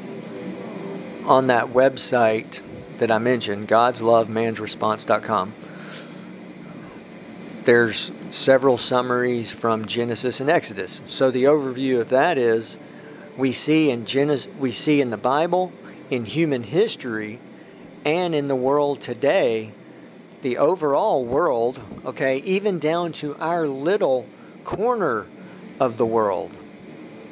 on 1.27 1.49
that 1.49 1.67
website 1.67 2.61
that 2.99 3.11
I 3.11 3.19
mentioned, 3.19 3.69
godslovemansresponse.com, 3.69 5.55
there's 7.65 8.13
several 8.31 8.79
summaries 8.79 9.53
from 9.53 9.85
Genesis 9.85 10.41
and 10.41 10.49
Exodus. 10.49 11.03
So 11.07 11.31
the 11.31 11.45
overview 11.45 12.01
of 12.01 12.09
that 12.09 12.39
is 12.39 12.79
we 13.37 13.53
see 13.53 13.91
in 13.91 14.07
Genesis, 14.07 14.51
we 14.59 14.73
see 14.73 15.03
in 15.03 15.11
the 15.11 15.19
Bible, 15.19 15.73
in 16.09 16.25
human 16.25 16.63
history, 16.63 17.39
and 18.07 18.35
in 18.35 18.49
the 18.49 18.57
world 18.57 19.03
today, 19.03 19.73
the 20.43 20.59
overall 20.59 21.25
world, 21.25 21.81
okay, 22.05 22.39
even 22.39 22.79
down 22.79 23.13
to 23.13 23.37
our 23.37 23.67
little 23.67 24.27
corner 24.65 25.27
of 25.79 25.97
the 25.97 26.07
world. 26.07 26.57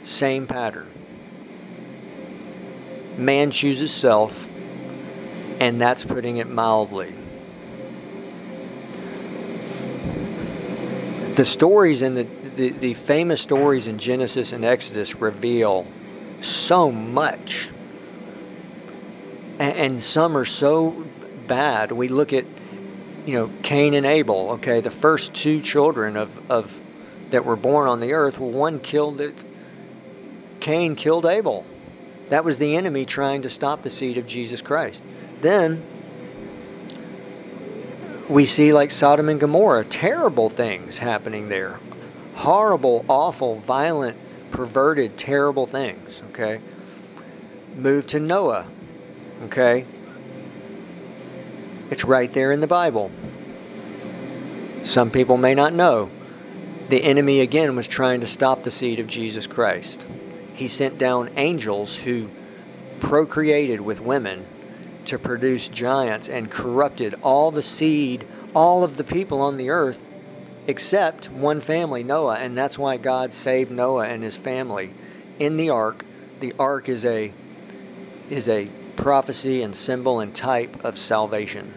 Same 0.03 0.47
pattern. 0.47 0.89
Man 3.17 3.51
chooses 3.51 3.93
self, 3.93 4.49
and 5.61 5.81
that's 5.81 6.05
putting 6.05 6.37
it 6.37 6.49
mildly. 6.49 7.13
The 11.35 11.45
stories 11.45 12.03
in 12.03 12.15
the, 12.15 12.27
the, 12.57 12.71
the 12.71 12.95
famous 12.95 13.41
stories 13.41 13.87
in 13.87 13.99
Genesis 13.99 14.53
and 14.53 14.65
Exodus 14.65 15.15
reveal 15.17 15.87
so 16.41 16.91
much. 16.91 17.69
And, 19.59 19.77
and 19.77 20.03
some 20.03 20.37
are 20.37 20.45
so 20.45 21.05
bad. 21.47 21.93
We 21.93 22.09
look 22.09 22.33
at, 22.33 22.45
you 23.29 23.35
know, 23.35 23.51
Cain 23.63 23.93
and 23.93 24.07
Abel, 24.07 24.53
okay, 24.53 24.81
the 24.81 24.91
first 24.91 25.35
two 25.35 25.61
children 25.61 26.17
of, 26.17 26.51
of 26.51 26.81
that 27.29 27.45
were 27.45 27.57
born 27.57 27.87
on 27.87 28.01
the 28.01 28.15
earth. 28.15 28.39
Well, 28.39 28.51
one 28.51 28.81
killed 28.81 29.21
it. 29.21 29.45
Cain 30.61 30.97
killed 30.97 31.27
Abel. 31.27 31.67
That 32.31 32.43
was 32.43 32.59
the 32.59 32.75
enemy 32.75 33.05
trying 33.05 33.43
to 33.43 33.51
stop 33.51 33.83
the 33.83 33.91
seed 33.91 34.17
of 34.17 34.27
Jesus 34.27 34.63
Christ. 34.63 35.03
Then 35.43 35.83
we 38.31 38.47
see 38.47 38.73
like 38.73 38.91
Sodom 38.91 39.29
and 39.29 39.39
Gomorrah, 39.39 39.85
terrible 39.85 40.49
things 40.49 40.97
happening 40.97 41.51
there. 41.51 41.79
Horrible, 42.35 43.05
awful, 43.09 43.57
violent, 43.57 44.17
perverted, 44.53 45.19
terrible 45.19 45.67
things, 45.67 46.23
okay? 46.31 46.63
Move 47.77 48.07
to 48.07 48.21
Noah, 48.21 48.67
okay? 49.43 49.85
It's 51.91 52.05
right 52.05 52.33
there 52.33 52.53
in 52.53 52.61
the 52.61 52.67
Bible. 52.67 53.11
Some 54.83 55.11
people 55.11 55.37
may 55.37 55.55
not 55.55 55.73
know. 55.73 56.11
The 56.89 57.03
enemy 57.03 57.41
again 57.41 57.77
was 57.77 57.89
trying 57.89 58.21
to 58.21 58.27
stop 58.27 58.63
the 58.63 58.71
seed 58.71 58.99
of 58.99 59.07
Jesus 59.07 59.47
Christ. 59.47 60.07
He 60.55 60.69
sent 60.69 60.99
down 60.99 61.31
angels 61.37 61.97
who 61.97 62.29
procreated 63.01 63.81
with 63.81 64.01
women 64.01 64.45
to 65.07 65.19
produce 65.19 65.69
giants 65.69 66.29
and 66.29 66.51
corrupted 66.51 67.15
all 67.23 67.51
the 67.51 67.63
seed, 67.63 68.27
all 68.55 68.85
of 68.85 68.97
the 68.97 69.05
people 69.05 69.41
on 69.41 69.57
the 69.57 69.71
earth, 69.71 69.99
except 70.67 71.31
one 71.31 71.61
family, 71.61 72.03
Noah. 72.03 72.37
And 72.37 72.57
that's 72.57 72.79
why 72.79 72.99
God 72.99 73.33
saved 73.33 73.71
Noah 73.71 74.07
and 74.07 74.23
his 74.23 74.37
family 74.37 74.91
in 75.39 75.57
the 75.57 75.71
ark. 75.71 76.05
The 76.41 76.55
ark 76.59 76.89
is 76.89 77.05
a 77.05 77.33
is 78.31 78.49
a 78.49 78.69
prophecy 78.99 79.63
and 79.63 79.75
symbol 79.75 80.19
and 80.21 80.35
type 80.35 80.85
of 80.85 80.99
salvation. 80.99 81.73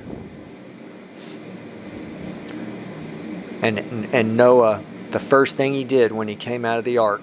And, 3.62 3.80
and 4.14 4.36
Noah, 4.36 4.84
the 5.12 5.20
first 5.20 5.56
thing 5.56 5.76
he 5.76 5.84
did 5.84 6.12
when 6.12 6.28
he 6.28 6.36
came 6.36 6.66
out 6.66 6.80
of 6.80 6.84
the 6.84 6.98
ark, 6.98 7.22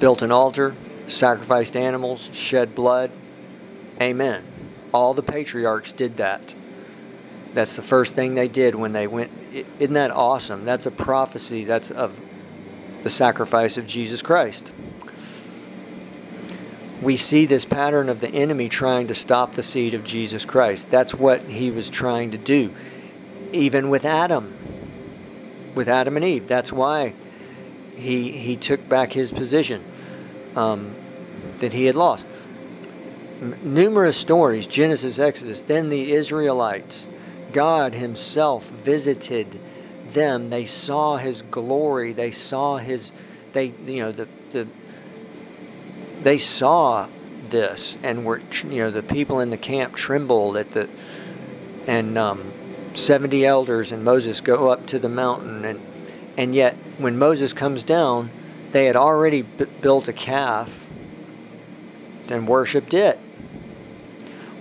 built 0.00 0.22
an 0.22 0.32
altar, 0.32 0.74
sacrificed 1.06 1.76
animals, 1.76 2.30
shed 2.32 2.74
blood. 2.74 3.10
Amen. 4.00 4.42
All 4.92 5.12
the 5.12 5.22
patriarchs 5.22 5.92
did 5.92 6.16
that. 6.16 6.54
That's 7.52 7.76
the 7.76 7.82
first 7.82 8.14
thing 8.14 8.34
they 8.34 8.48
did 8.48 8.74
when 8.74 8.92
they 8.92 9.06
went. 9.06 9.30
Isn't 9.78 9.94
that 9.94 10.10
awesome? 10.12 10.64
That's 10.64 10.86
a 10.86 10.90
prophecy. 10.90 11.64
That's 11.64 11.90
of 11.90 12.18
the 13.02 13.10
sacrifice 13.10 13.76
of 13.76 13.86
Jesus 13.86 14.22
Christ. 14.22 14.72
We 17.04 17.16
see 17.16 17.46
this 17.46 17.64
pattern 17.64 18.08
of 18.08 18.20
the 18.20 18.28
enemy 18.28 18.68
trying 18.68 19.06
to 19.08 19.14
stop 19.14 19.52
the 19.52 19.62
seed 19.62 19.94
of 19.94 20.02
Jesus 20.02 20.44
Christ. 20.44 20.90
That's 20.90 21.14
what 21.14 21.42
he 21.42 21.70
was 21.70 21.90
trying 21.90 22.32
to 22.32 22.38
do, 22.38 22.74
even 23.52 23.90
with 23.90 24.04
Adam. 24.04 24.52
With 25.74 25.88
Adam 25.88 26.16
and 26.16 26.24
Eve. 26.24 26.48
That's 26.48 26.72
why 26.72 27.14
he 27.94 28.32
he 28.32 28.56
took 28.56 28.88
back 28.88 29.12
his 29.12 29.30
position 29.30 29.84
um, 30.56 30.94
that 31.58 31.72
he 31.72 31.84
had 31.84 31.94
lost 31.94 32.26
numerous 33.62 34.16
stories 34.16 34.66
Genesis, 34.66 35.18
Exodus, 35.18 35.62
then 35.62 35.90
the 35.90 36.12
Israelites. 36.12 37.06
God 37.52 37.94
Himself 37.94 38.68
visited 38.68 39.60
them. 40.12 40.50
They 40.50 40.66
saw 40.66 41.16
His 41.16 41.42
glory. 41.42 42.12
They 42.12 42.30
saw 42.30 42.78
His, 42.78 43.12
they, 43.52 43.72
you 43.86 44.00
know, 44.00 44.12
the, 44.12 44.28
the, 44.52 44.66
they 46.24 46.38
saw 46.38 47.08
this 47.50 47.96
and 48.02 48.24
were, 48.24 48.40
you 48.64 48.78
know, 48.78 48.90
the 48.90 49.02
people 49.02 49.38
in 49.38 49.50
the 49.50 49.56
camp 49.56 49.94
trembled 49.94 50.56
at 50.56 50.72
the, 50.72 50.88
and 51.86 52.18
um, 52.18 52.52
70 52.94 53.46
elders 53.46 53.92
and 53.92 54.04
Moses 54.04 54.40
go 54.40 54.70
up 54.70 54.86
to 54.88 54.98
the 54.98 55.08
mountain. 55.08 55.64
And, 55.64 55.80
and 56.36 56.54
yet, 56.54 56.74
when 56.98 57.16
Moses 57.16 57.52
comes 57.52 57.84
down, 57.84 58.30
they 58.72 58.86
had 58.86 58.96
already 58.96 59.42
b- 59.42 59.66
built 59.80 60.08
a 60.08 60.12
calf 60.12 60.90
and 62.28 62.48
worshiped 62.48 62.92
it 62.92 63.18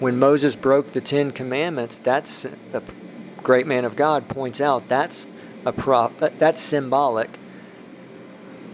when 0.03 0.19
Moses 0.19 0.57
broke 0.57 0.91
the 0.91 0.99
Ten 0.99 1.31
Commandments, 1.31 1.97
that's 1.97 2.43
a 2.45 2.83
great 3.41 3.65
man 3.65 3.85
of 3.85 3.95
God 3.95 4.27
points 4.27 4.59
out 4.59 4.89
that's 4.89 5.25
a 5.65 5.71
prop, 5.71 6.21
uh, 6.21 6.29
that's 6.37 6.61
symbolic 6.61 7.39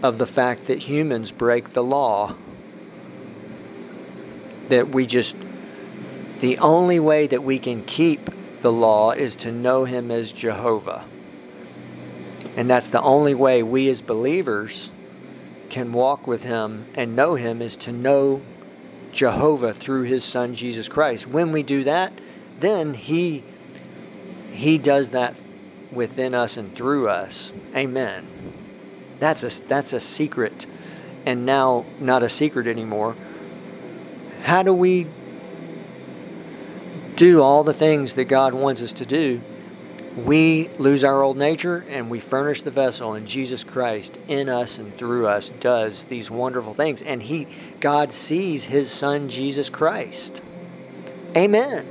of 0.02 0.18
the 0.18 0.26
fact 0.26 0.66
that 0.66 0.80
humans 0.80 1.30
break 1.30 1.72
the 1.72 1.84
law. 1.84 2.34
That 4.70 4.88
we 4.88 5.06
just 5.06 5.36
the 6.40 6.58
only 6.58 6.98
way 6.98 7.26
that 7.26 7.44
we 7.44 7.58
can 7.58 7.84
keep 7.84 8.30
the 8.62 8.72
law 8.72 9.12
is 9.12 9.36
to 9.36 9.52
know 9.52 9.84
him 9.84 10.10
as 10.10 10.32
Jehovah. 10.32 11.04
And 12.56 12.68
that's 12.68 12.88
the 12.88 13.02
only 13.02 13.34
way 13.34 13.62
we 13.62 13.88
as 13.88 14.00
believers 14.00 14.90
can 15.68 15.92
walk 15.92 16.26
with 16.26 16.42
him 16.42 16.86
and 16.94 17.14
know 17.14 17.34
him 17.36 17.62
is 17.62 17.76
to 17.76 17.92
know 17.92 18.42
Jehovah 19.12 19.72
through 19.72 20.02
his 20.02 20.24
son 20.24 20.54
Jesus 20.54 20.88
Christ. 20.88 21.26
When 21.26 21.52
we 21.52 21.62
do 21.62 21.84
that, 21.84 22.12
then 22.58 22.94
he 22.94 23.44
he 24.52 24.78
does 24.78 25.10
that 25.10 25.36
within 25.92 26.34
us 26.34 26.56
and 26.56 26.74
through 26.76 27.08
us. 27.08 27.52
Amen. 27.74 28.26
That's 29.18 29.42
a 29.42 29.62
that's 29.68 29.92
a 29.92 30.00
secret 30.00 30.66
and 31.24 31.46
now 31.46 31.84
not 31.98 32.22
a 32.22 32.28
secret 32.28 32.66
anymore. 32.66 33.16
How 34.42 34.62
do 34.62 34.72
we 34.72 35.06
do 37.16 37.42
all 37.42 37.64
the 37.64 37.74
things 37.74 38.14
that 38.14 38.24
God 38.24 38.54
wants 38.54 38.82
us 38.82 38.94
to 38.94 39.06
do? 39.06 39.40
we 40.16 40.68
lose 40.78 41.04
our 41.04 41.22
old 41.22 41.36
nature 41.36 41.84
and 41.88 42.10
we 42.10 42.18
furnish 42.18 42.62
the 42.62 42.70
vessel 42.70 43.14
and 43.14 43.26
Jesus 43.26 43.62
Christ 43.62 44.18
in 44.26 44.48
us 44.48 44.78
and 44.78 44.96
through 44.98 45.28
us 45.28 45.50
does 45.60 46.04
these 46.04 46.30
wonderful 46.30 46.74
things 46.74 47.02
and 47.02 47.22
he 47.22 47.46
God 47.78 48.12
sees 48.12 48.64
his 48.64 48.90
son 48.90 49.28
Jesus 49.28 49.70
Christ. 49.70 50.42
Amen. 51.36 51.86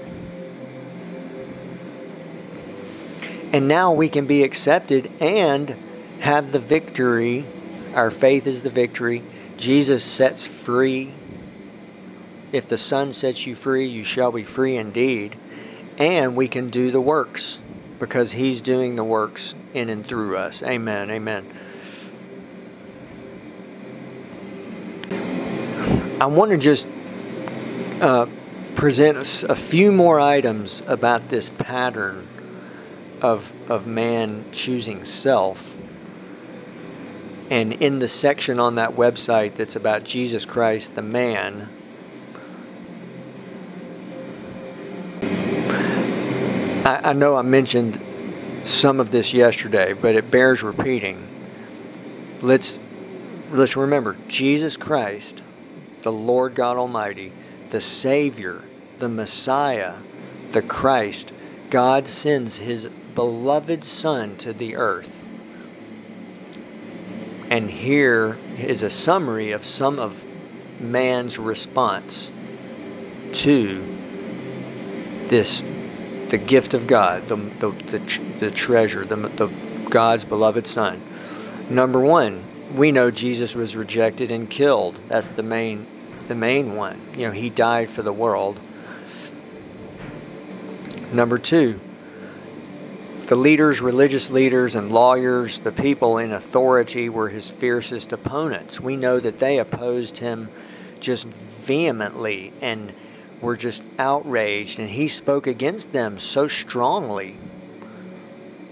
And 3.53 3.67
now 3.67 3.93
we 3.93 4.09
can 4.09 4.27
be 4.27 4.43
accepted 4.43 5.09
and 5.21 5.75
have 6.19 6.51
the 6.51 6.59
victory. 6.59 7.45
Our 7.95 8.11
faith 8.11 8.45
is 8.45 8.61
the 8.61 8.69
victory. 8.69 9.23
Jesus 9.57 10.03
sets 10.03 10.45
free. 10.45 11.13
If 12.51 12.67
the 12.67 12.77
Son 12.77 13.13
sets 13.13 13.45
you 13.45 13.55
free, 13.55 13.87
you 13.87 14.03
shall 14.03 14.31
be 14.31 14.43
free 14.43 14.77
indeed. 14.77 15.37
And 15.97 16.35
we 16.35 16.47
can 16.47 16.69
do 16.69 16.91
the 16.91 17.01
works 17.01 17.59
because 17.99 18.31
He's 18.31 18.61
doing 18.61 18.95
the 18.95 19.03
works 19.03 19.53
in 19.73 19.89
and 19.89 20.07
through 20.07 20.37
us. 20.37 20.63
Amen. 20.63 21.11
Amen. 21.11 21.45
I 26.21 26.25
want 26.25 26.51
to 26.51 26.57
just 26.57 26.87
uh, 28.01 28.25
present 28.75 29.43
a 29.43 29.55
few 29.55 29.91
more 29.91 30.19
items 30.19 30.83
about 30.87 31.29
this 31.29 31.49
pattern 31.49 32.27
of, 33.21 33.53
of 33.69 33.87
man 33.87 34.45
choosing 34.51 35.05
self. 35.05 35.75
And 37.49 37.73
in 37.73 37.99
the 37.99 38.07
section 38.07 38.59
on 38.59 38.75
that 38.75 38.91
website 38.91 39.55
that's 39.55 39.75
about 39.75 40.03
Jesus 40.03 40.45
Christ, 40.45 40.95
the 40.95 41.01
man, 41.01 41.69
I, 46.89 47.11
I 47.11 47.13
know 47.13 47.35
I 47.35 47.43
mentioned 47.43 48.01
some 48.63 48.99
of 48.99 49.11
this 49.11 49.31
yesterday, 49.31 49.93
but 49.93 50.15
it 50.15 50.31
bears 50.31 50.63
repeating. 50.63 51.27
Let's 52.41 52.79
let's 53.51 53.75
remember 53.75 54.17
Jesus 54.27 54.75
Christ, 54.75 55.43
the 56.01 56.11
Lord 56.11 56.55
God 56.55 56.77
Almighty, 56.77 57.31
the 57.69 57.81
Savior, 57.81 58.63
the 58.97 59.09
Messiah, 59.09 59.97
the 60.51 60.63
Christ. 60.63 61.31
God 61.69 62.07
sends 62.07 62.57
his 62.57 62.87
beloved 63.13 63.83
Son 63.83 64.35
to 64.37 64.51
the 64.51 64.75
earth. 64.75 65.21
And 67.51 67.69
here 67.69 68.37
is 68.57 68.81
a 68.81 68.89
summary 68.89 69.51
of 69.51 69.63
some 69.63 69.99
of 69.99 70.25
man's 70.79 71.37
response 71.37 72.31
to 73.33 73.85
this 75.27 75.61
the 76.29 76.37
gift 76.37 76.73
of 76.73 76.87
God, 76.87 77.27
the, 77.27 77.35
the, 77.35 77.71
the, 77.71 78.21
the 78.39 78.51
treasure, 78.51 79.03
the, 79.03 79.15
the 79.15 79.47
God's 79.89 80.25
beloved 80.25 80.67
Son. 80.67 81.01
Number 81.69 81.99
one, 81.99 82.43
we 82.75 82.91
know 82.91 83.09
Jesus 83.09 83.55
was 83.55 83.75
rejected 83.75 84.31
and 84.31 84.49
killed. 84.49 84.99
That's 85.07 85.29
the 85.29 85.43
main, 85.43 85.87
the 86.27 86.35
main 86.35 86.75
one. 86.75 87.01
You 87.15 87.27
know, 87.27 87.31
he 87.31 87.49
died 87.49 87.89
for 87.89 88.03
the 88.03 88.13
world. 88.13 88.59
Number 91.11 91.39
two, 91.39 91.79
the 93.25 93.35
leaders, 93.35 93.81
religious 93.81 94.29
leaders, 94.29 94.75
and 94.75 94.91
lawyers, 94.91 95.59
the 95.59 95.71
people 95.71 96.17
in 96.19 96.31
authority 96.31 97.09
were 97.09 97.29
his 97.29 97.49
fiercest 97.49 98.11
opponents. 98.13 98.79
We 98.79 98.95
know 98.95 99.19
that 99.19 99.39
they 99.39 99.59
opposed 99.59 100.17
him 100.17 100.49
just 100.99 101.25
vehemently 101.25 102.53
and 102.61 102.93
were 103.41 103.55
just 103.55 103.83
outraged, 103.97 104.79
and 104.79 104.89
he 104.89 105.07
spoke 105.07 105.47
against 105.47 105.91
them 105.93 106.19
so 106.19 106.47
strongly. 106.47 107.37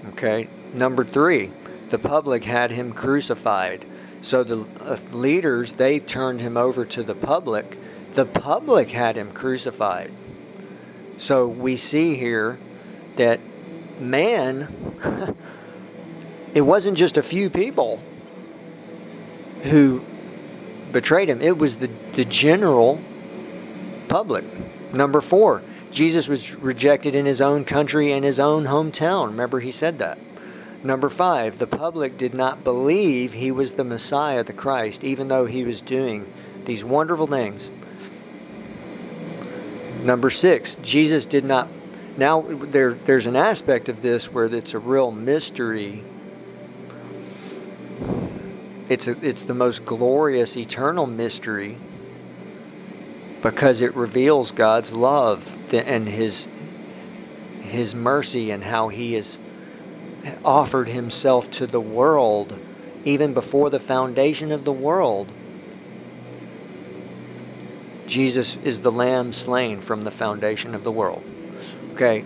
Okay, 0.09 0.47
number 0.73 1.03
three, 1.03 1.51
the 1.89 1.99
public 1.99 2.43
had 2.43 2.71
him 2.71 2.91
crucified. 2.91 3.85
So 4.21 4.43
the 4.43 4.65
uh, 4.81 4.97
leaders, 5.11 5.73
they 5.73 5.99
turned 5.99 6.41
him 6.41 6.57
over 6.57 6.85
to 6.85 7.03
the 7.03 7.13
public. 7.15 7.77
The 8.13 8.25
public 8.25 8.89
had 8.89 9.15
him 9.15 9.31
crucified. 9.31 10.11
So 11.17 11.47
we 11.47 11.77
see 11.77 12.15
here 12.15 12.57
that 13.15 13.39
man, 13.99 14.67
it 16.53 16.61
wasn't 16.61 16.97
just 16.97 17.17
a 17.17 17.23
few 17.23 17.49
people 17.49 18.01
who 19.63 20.03
betrayed 20.91 21.29
him, 21.29 21.41
it 21.41 21.57
was 21.57 21.77
the, 21.77 21.89
the 22.15 22.25
general 22.25 23.01
public. 24.07 24.45
Number 24.93 25.21
four, 25.21 25.61
Jesus 25.91 26.27
was 26.27 26.53
rejected 26.55 27.15
in 27.15 27.25
his 27.25 27.41
own 27.41 27.65
country 27.65 28.11
and 28.11 28.23
his 28.23 28.39
own 28.39 28.65
hometown. 28.65 29.27
Remember, 29.27 29.59
he 29.59 29.71
said 29.71 29.99
that. 29.99 30.17
Number 30.83 31.09
five, 31.09 31.57
the 31.57 31.67
public 31.67 32.17
did 32.17 32.33
not 32.33 32.63
believe 32.63 33.33
he 33.33 33.51
was 33.51 33.73
the 33.73 33.83
Messiah, 33.83 34.43
the 34.43 34.53
Christ, 34.53 35.03
even 35.03 35.27
though 35.27 35.45
he 35.45 35.63
was 35.63 35.81
doing 35.81 36.31
these 36.65 36.83
wonderful 36.83 37.27
things. 37.27 37.69
Number 40.03 40.29
six, 40.29 40.75
Jesus 40.81 41.25
did 41.25 41.43
not. 41.43 41.67
Now, 42.17 42.41
there, 42.41 42.93
there's 42.93 43.27
an 43.27 43.35
aspect 43.35 43.89
of 43.89 44.01
this 44.01 44.31
where 44.31 44.45
it's 44.45 44.73
a 44.73 44.79
real 44.79 45.11
mystery. 45.11 46.03
It's, 48.89 49.07
a, 49.07 49.25
it's 49.25 49.43
the 49.43 49.53
most 49.53 49.85
glorious 49.85 50.55
eternal 50.55 51.05
mystery 51.05 51.77
because 53.41 53.81
it 53.81 53.95
reveals 53.95 54.51
God's 54.51 54.93
love 54.93 55.57
and 55.73 56.07
His, 56.07 56.47
His 57.61 57.93
mercy 57.93 58.51
and 58.51 58.63
how 58.63 58.89
He 58.89 59.13
has 59.13 59.39
offered 60.43 60.87
Himself 60.87 61.49
to 61.51 61.67
the 61.67 61.81
world 61.81 62.57
even 63.05 63.33
before 63.33 63.69
the 63.69 63.79
foundation 63.79 64.51
of 64.51 64.65
the 64.65 64.71
world. 64.71 65.29
Jesus 68.05 68.57
is 68.63 68.81
the 68.81 68.91
lamb 68.91 69.33
slain 69.33 69.81
from 69.81 70.01
the 70.01 70.11
foundation 70.11 70.73
of 70.73 70.83
the 70.83 70.91
world. 70.91 71.23
Okay. 71.93 72.23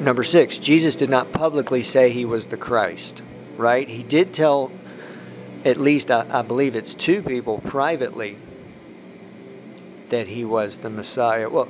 Number 0.00 0.22
six, 0.22 0.58
Jesus 0.58 0.94
did 0.94 1.10
not 1.10 1.32
publicly 1.32 1.82
say 1.82 2.10
he 2.10 2.24
was 2.24 2.46
the 2.46 2.56
Christ, 2.56 3.22
right? 3.56 3.88
He 3.88 4.02
did 4.04 4.32
tell, 4.32 4.70
at 5.64 5.76
least 5.76 6.10
I, 6.10 6.26
I 6.30 6.42
believe 6.42 6.76
it's 6.76 6.94
two 6.94 7.22
people 7.22 7.58
privately, 7.58 8.36
that 10.10 10.28
he 10.28 10.44
was 10.44 10.78
the 10.78 10.90
Messiah. 10.90 11.48
Well, 11.48 11.68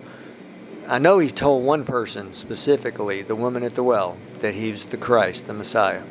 I 0.87 0.98
know 0.98 1.18
he 1.18 1.29
told 1.29 1.64
one 1.64 1.85
person 1.85 2.33
specifically, 2.33 3.22
the 3.22 3.37
woman 3.37 3.62
at 3.62 3.74
the 3.74 3.83
well, 3.83 4.16
that 4.40 4.55
he 4.55 4.70
was 4.70 4.87
the 4.87 4.96
Christ, 4.96 5.46
the 5.46 5.53
Messiah. 5.53 6.03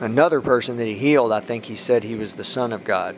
Another 0.00 0.40
person 0.40 0.76
that 0.76 0.86
he 0.86 0.94
healed, 0.94 1.32
I 1.32 1.40
think 1.40 1.64
he 1.64 1.76
said 1.76 2.04
he 2.04 2.14
was 2.14 2.34
the 2.34 2.44
Son 2.44 2.72
of 2.72 2.84
God. 2.84 3.16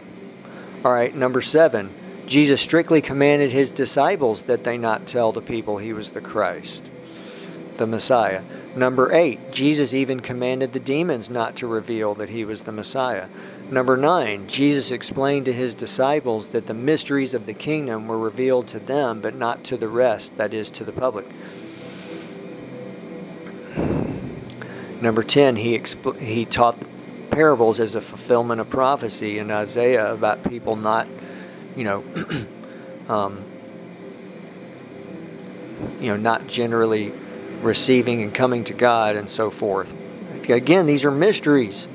All 0.84 0.92
right, 0.92 1.14
number 1.14 1.40
seven, 1.40 1.90
Jesus 2.26 2.60
strictly 2.60 3.02
commanded 3.02 3.52
his 3.52 3.70
disciples 3.70 4.42
that 4.42 4.64
they 4.64 4.78
not 4.78 5.06
tell 5.06 5.32
the 5.32 5.40
people 5.40 5.78
he 5.78 5.92
was 5.92 6.10
the 6.10 6.20
Christ, 6.20 6.90
the 7.76 7.86
Messiah. 7.86 8.42
Number 8.76 9.12
eight, 9.12 9.52
Jesus 9.52 9.94
even 9.94 10.20
commanded 10.20 10.72
the 10.72 10.80
demons 10.80 11.30
not 11.30 11.56
to 11.56 11.66
reveal 11.66 12.14
that 12.16 12.30
he 12.30 12.44
was 12.44 12.62
the 12.62 12.72
Messiah. 12.72 13.28
Number 13.70 13.96
nine, 13.96 14.46
Jesus 14.46 14.90
explained 14.90 15.46
to 15.46 15.52
his 15.52 15.74
disciples 15.74 16.48
that 16.48 16.66
the 16.66 16.74
mysteries 16.74 17.34
of 17.34 17.46
the 17.46 17.54
kingdom 17.54 18.06
were 18.06 18.18
revealed 18.18 18.68
to 18.68 18.78
them, 18.78 19.20
but 19.20 19.34
not 19.34 19.64
to 19.64 19.76
the 19.76 19.88
rest, 19.88 20.36
that 20.36 20.52
is, 20.52 20.70
to 20.72 20.84
the 20.84 20.92
public. 20.92 21.26
Number 25.00 25.22
10, 25.22 25.56
he, 25.56 25.82
he 26.20 26.44
taught 26.44 26.78
parables 27.30 27.80
as 27.80 27.94
a 27.94 28.00
fulfillment 28.00 28.60
of 28.60 28.70
prophecy 28.70 29.38
in 29.38 29.50
Isaiah 29.50 30.12
about 30.12 30.44
people 30.44 30.76
not, 30.76 31.08
you 31.74 31.84
know, 31.84 32.04
um, 33.08 33.44
you 36.00 36.08
know, 36.08 36.16
not 36.16 36.46
generally 36.46 37.12
receiving 37.60 38.22
and 38.22 38.34
coming 38.34 38.62
to 38.64 38.74
God 38.74 39.16
and 39.16 39.28
so 39.28 39.50
forth. 39.50 39.92
Again, 40.48 40.86
these 40.86 41.04
are 41.04 41.10
mysteries. 41.10 41.88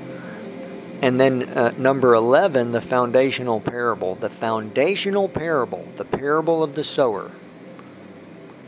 And 1.02 1.18
then 1.18 1.44
uh, 1.44 1.72
number 1.78 2.14
11, 2.14 2.72
the 2.72 2.80
foundational 2.80 3.60
parable. 3.60 4.16
The 4.16 4.28
foundational 4.28 5.28
parable, 5.28 5.88
the 5.96 6.04
parable 6.04 6.62
of 6.62 6.74
the 6.74 6.84
sower. 6.84 7.30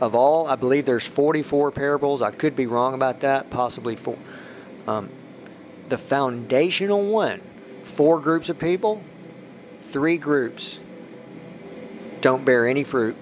Of 0.01 0.15
all, 0.15 0.47
I 0.47 0.55
believe 0.55 0.85
there's 0.85 1.05
44 1.05 1.71
parables. 1.71 2.21
I 2.21 2.31
could 2.31 2.55
be 2.55 2.65
wrong 2.65 2.93
about 2.93 3.19
that, 3.21 3.49
possibly 3.49 3.95
four. 3.95 4.17
Um, 4.87 5.09
the 5.89 5.97
foundational 5.97 7.05
one 7.05 7.41
four 7.83 8.19
groups 8.19 8.49
of 8.49 8.57
people, 8.57 9.01
three 9.81 10.17
groups 10.17 10.79
don't 12.21 12.45
bear 12.45 12.65
any 12.67 12.83
fruit, 12.83 13.15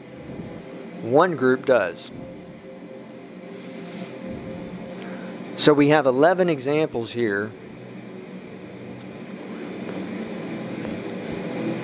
one 1.02 1.36
group 1.36 1.65
does. 1.65 2.12
So 5.58 5.74
we 5.74 5.89
have 5.89 6.06
11 6.06 6.50
examples 6.50 7.12
here. 7.12 7.52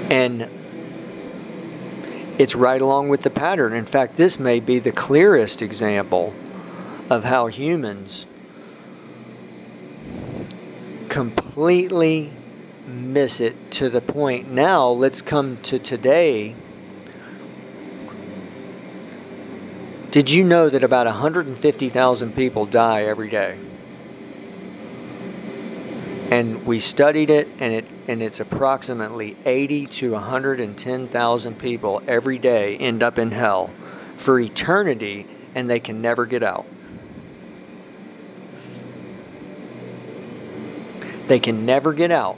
And 0.10 0.50
it's 2.38 2.56
right 2.56 2.82
along 2.82 3.10
with 3.10 3.24
the 3.24 3.30
pattern. 3.30 3.74
In 3.74 3.86
fact, 3.86 4.16
this 4.16 4.40
may 4.40 4.60
be 4.60 4.80
the 4.80 4.92
clearest 4.92 5.62
example 5.62 6.34
of 7.10 7.24
how 7.24 7.48
humans 7.48 8.26
completely 11.10 12.32
miss 12.86 13.42
it 13.42 13.72
to 13.72 13.90
the 13.90 14.02
point. 14.02 14.52
Now 14.52 14.88
let's 14.90 15.22
come 15.22 15.58
to 15.64 15.80
today. 15.80 16.56
Did 20.12 20.32
you 20.32 20.44
know 20.44 20.70
that 20.70 20.84
about 20.84 21.06
150,000 21.06 22.36
people 22.36 22.66
die 22.66 23.04
every 23.04 23.30
day 23.30 23.58
and 26.32 26.66
we 26.66 26.80
studied 26.80 27.30
it 27.30 27.48
and 27.60 27.74
it 27.74 27.86
and 28.08 28.22
it's 28.22 28.40
approximately 28.40 29.36
80 29.46 29.88
to 29.88 30.12
110,000 30.12 31.60
people 31.60 32.02
every 32.08 32.38
day 32.38 32.78
end 32.78 33.04
up 33.04 33.18
in 33.18 33.32
hell 33.32 33.70
for 34.16 34.40
eternity 34.40 35.28
and 35.56 35.70
they 35.70 35.80
can 35.80 36.02
never 36.02 36.26
get 36.26 36.44
out 36.44 36.66
They 41.28 41.40
can 41.40 41.66
never 41.66 41.94
get 41.94 42.12
out. 42.12 42.38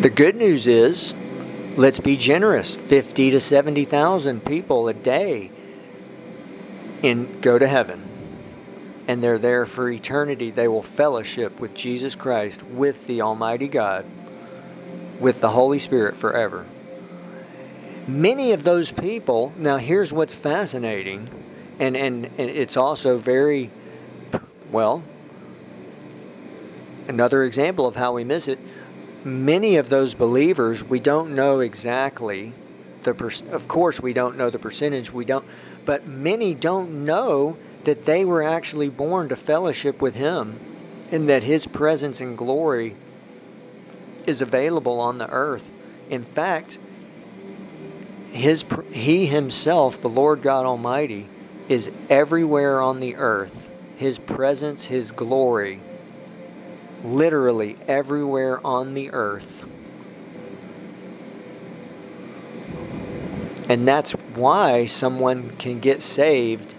The 0.00 0.10
good 0.10 0.34
news 0.34 0.66
is, 0.66 1.14
let's 1.76 2.00
be 2.00 2.16
generous 2.16 2.74
50 2.74 3.30
to 3.32 3.40
70,000 3.40 4.44
people 4.44 4.88
a 4.88 4.94
day 4.94 5.50
in 7.02 7.40
go 7.40 7.58
to 7.58 7.68
heaven. 7.68 8.13
And 9.06 9.22
they're 9.22 9.38
there 9.38 9.66
for 9.66 9.90
eternity. 9.90 10.50
They 10.50 10.68
will 10.68 10.82
fellowship 10.82 11.60
with 11.60 11.74
Jesus 11.74 12.14
Christ, 12.14 12.62
with 12.62 13.06
the 13.06 13.20
Almighty 13.20 13.68
God, 13.68 14.06
with 15.20 15.40
the 15.40 15.50
Holy 15.50 15.78
Spirit 15.78 16.16
forever. 16.16 16.64
Many 18.06 18.52
of 18.52 18.64
those 18.64 18.90
people, 18.90 19.52
now 19.56 19.76
here's 19.76 20.12
what's 20.12 20.34
fascinating, 20.34 21.28
and, 21.78 21.96
and, 21.96 22.26
and 22.38 22.50
it's 22.50 22.76
also 22.76 23.18
very, 23.18 23.70
well, 24.70 25.02
another 27.08 27.44
example 27.44 27.86
of 27.86 27.96
how 27.96 28.12
we 28.12 28.24
miss 28.24 28.48
it. 28.48 28.58
Many 29.24 29.76
of 29.76 29.88
those 29.88 30.14
believers, 30.14 30.84
we 30.84 31.00
don't 31.00 31.34
know 31.34 31.60
exactly 31.60 32.52
the 33.04 33.14
per- 33.14 33.30
of 33.52 33.68
course 33.68 34.00
we 34.00 34.12
don't 34.12 34.36
know 34.36 34.50
the 34.50 34.58
percentage 34.58 35.12
we 35.12 35.24
don't 35.24 35.44
but 35.84 36.06
many 36.06 36.54
don't 36.54 37.04
know 37.04 37.56
that 37.84 38.04
they 38.06 38.24
were 38.24 38.42
actually 38.42 38.88
born 38.88 39.28
to 39.28 39.36
fellowship 39.36 40.00
with 40.00 40.14
him 40.14 40.58
and 41.10 41.28
that 41.28 41.42
his 41.42 41.66
presence 41.66 42.20
and 42.20 42.36
glory 42.36 42.94
is 44.26 44.40
available 44.40 45.00
on 45.00 45.18
the 45.18 45.30
earth 45.30 45.70
in 46.10 46.22
fact 46.22 46.78
his 48.30 48.64
he 48.90 49.26
himself 49.26 50.00
the 50.00 50.08
lord 50.08 50.40
god 50.42 50.64
almighty 50.64 51.28
is 51.68 51.90
everywhere 52.08 52.80
on 52.80 53.00
the 53.00 53.14
earth 53.16 53.70
his 53.96 54.18
presence 54.18 54.86
his 54.86 55.12
glory 55.12 55.80
literally 57.04 57.76
everywhere 57.86 58.64
on 58.66 58.94
the 58.94 59.10
earth. 59.12 59.64
And 63.68 63.86
that's 63.86 64.12
why 64.12 64.86
someone 64.86 65.56
can 65.56 65.80
get 65.80 66.02
saved 66.02 66.74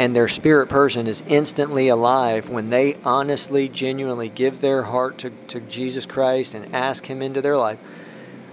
and 0.00 0.16
their 0.16 0.28
spirit 0.28 0.70
person 0.70 1.06
is 1.06 1.22
instantly 1.28 1.88
alive 1.88 2.48
when 2.48 2.70
they 2.70 2.96
honestly, 3.04 3.68
genuinely 3.68 4.30
give 4.30 4.62
their 4.62 4.84
heart 4.84 5.18
to, 5.18 5.30
to 5.48 5.60
Jesus 5.60 6.06
Christ 6.06 6.54
and 6.54 6.74
ask 6.74 7.04
Him 7.04 7.20
into 7.20 7.42
their 7.42 7.58
life. 7.58 7.78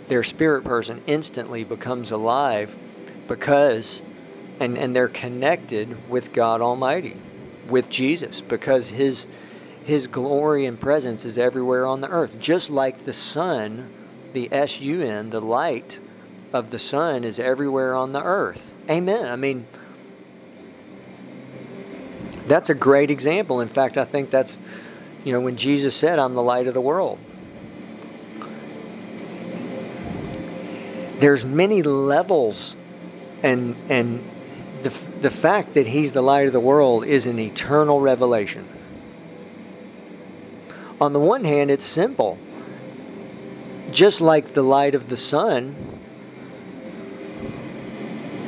Their 0.10 0.24
spirit 0.24 0.66
person 0.66 1.02
instantly 1.08 1.64
becomes 1.64 2.12
alive 2.12 2.76
because, 3.30 4.04
and, 4.60 4.78
and 4.78 4.94
they're 4.94 5.08
connected 5.08 6.10
with 6.10 6.34
God 6.34 6.60
Almighty. 6.60 7.16
with 7.70 7.90
Jesus 7.90 8.42
because 8.42 8.90
his 8.90 9.28
his 9.86 10.08
glory 10.08 10.66
and 10.66 10.80
presence 10.80 11.24
is 11.24 11.38
everywhere 11.38 11.86
on 11.86 12.02
the 12.02 12.10
earth. 12.10 12.40
Just 12.40 12.70
like 12.70 13.06
the 13.06 13.14
sun, 13.14 13.90
the 14.34 14.50
S 14.52 14.82
U 14.82 15.02
N, 15.02 15.30
the 15.30 15.40
light 15.40 16.00
of 16.52 16.72
the 16.72 16.80
sun 16.80 17.24
is 17.24 17.40
everywhere 17.40 17.96
on 17.96 18.12
the 18.12 18.24
earth. 18.24 18.74
Amen. 18.90 19.28
I 19.28 19.38
mean, 19.38 19.66
that's 22.48 22.70
a 22.70 22.76
great 22.76 23.12
example. 23.12 23.62
In 23.62 23.68
fact, 23.68 23.98
I 23.98 24.06
think 24.06 24.30
that's, 24.30 24.58
you 25.24 25.34
know, 25.34 25.40
when 25.40 25.58
Jesus 25.58 25.96
said, 25.96 26.20
I'm 26.20 26.34
the 26.34 26.44
light 26.44 26.68
of 26.68 26.74
the 26.74 26.82
world. 26.82 27.20
There's 31.20 31.46
many 31.46 31.82
levels 31.82 32.76
and 33.44 33.76
and 33.90 34.24
the, 34.84 34.90
the 35.22 35.32
fact 35.32 35.74
that 35.74 35.88
he's 35.88 36.14
the 36.14 36.22
light 36.22 36.48
of 36.48 36.54
the 36.54 36.60
world 36.60 37.06
is 37.06 37.26
an 37.26 37.40
eternal 37.40 38.00
revelation. 38.00 38.68
On 41.00 41.14
the 41.14 41.20
one 41.20 41.44
hand, 41.44 41.72
it's 41.72 41.86
simple. 41.86 42.38
Just 43.92 44.22
like 44.22 44.54
the 44.54 44.64
light 44.64 44.96
of 44.96 45.10
the 45.10 45.18
sun 45.18 45.76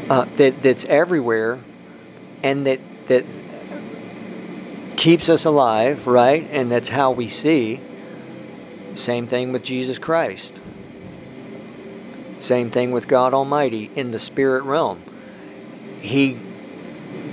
uh, 0.09 0.25
that, 0.25 0.61
that's 0.61 0.85
everywhere 0.85 1.59
and 2.43 2.65
that, 2.65 2.79
that 3.07 3.25
keeps 4.99 5.29
us 5.29 5.45
alive, 5.45 6.05
right? 6.07 6.45
And 6.51 6.69
that's 6.69 6.89
how 6.89 7.11
we 7.11 7.29
see. 7.29 7.79
Same 8.95 9.27
thing 9.27 9.53
with 9.53 9.63
Jesus 9.63 9.97
Christ. 9.97 10.59
Same 12.37 12.69
thing 12.69 12.91
with 12.91 13.07
God 13.07 13.33
Almighty 13.33 13.89
in 13.95 14.11
the 14.11 14.19
spirit 14.19 14.63
realm. 14.63 15.01
He, 16.01 16.33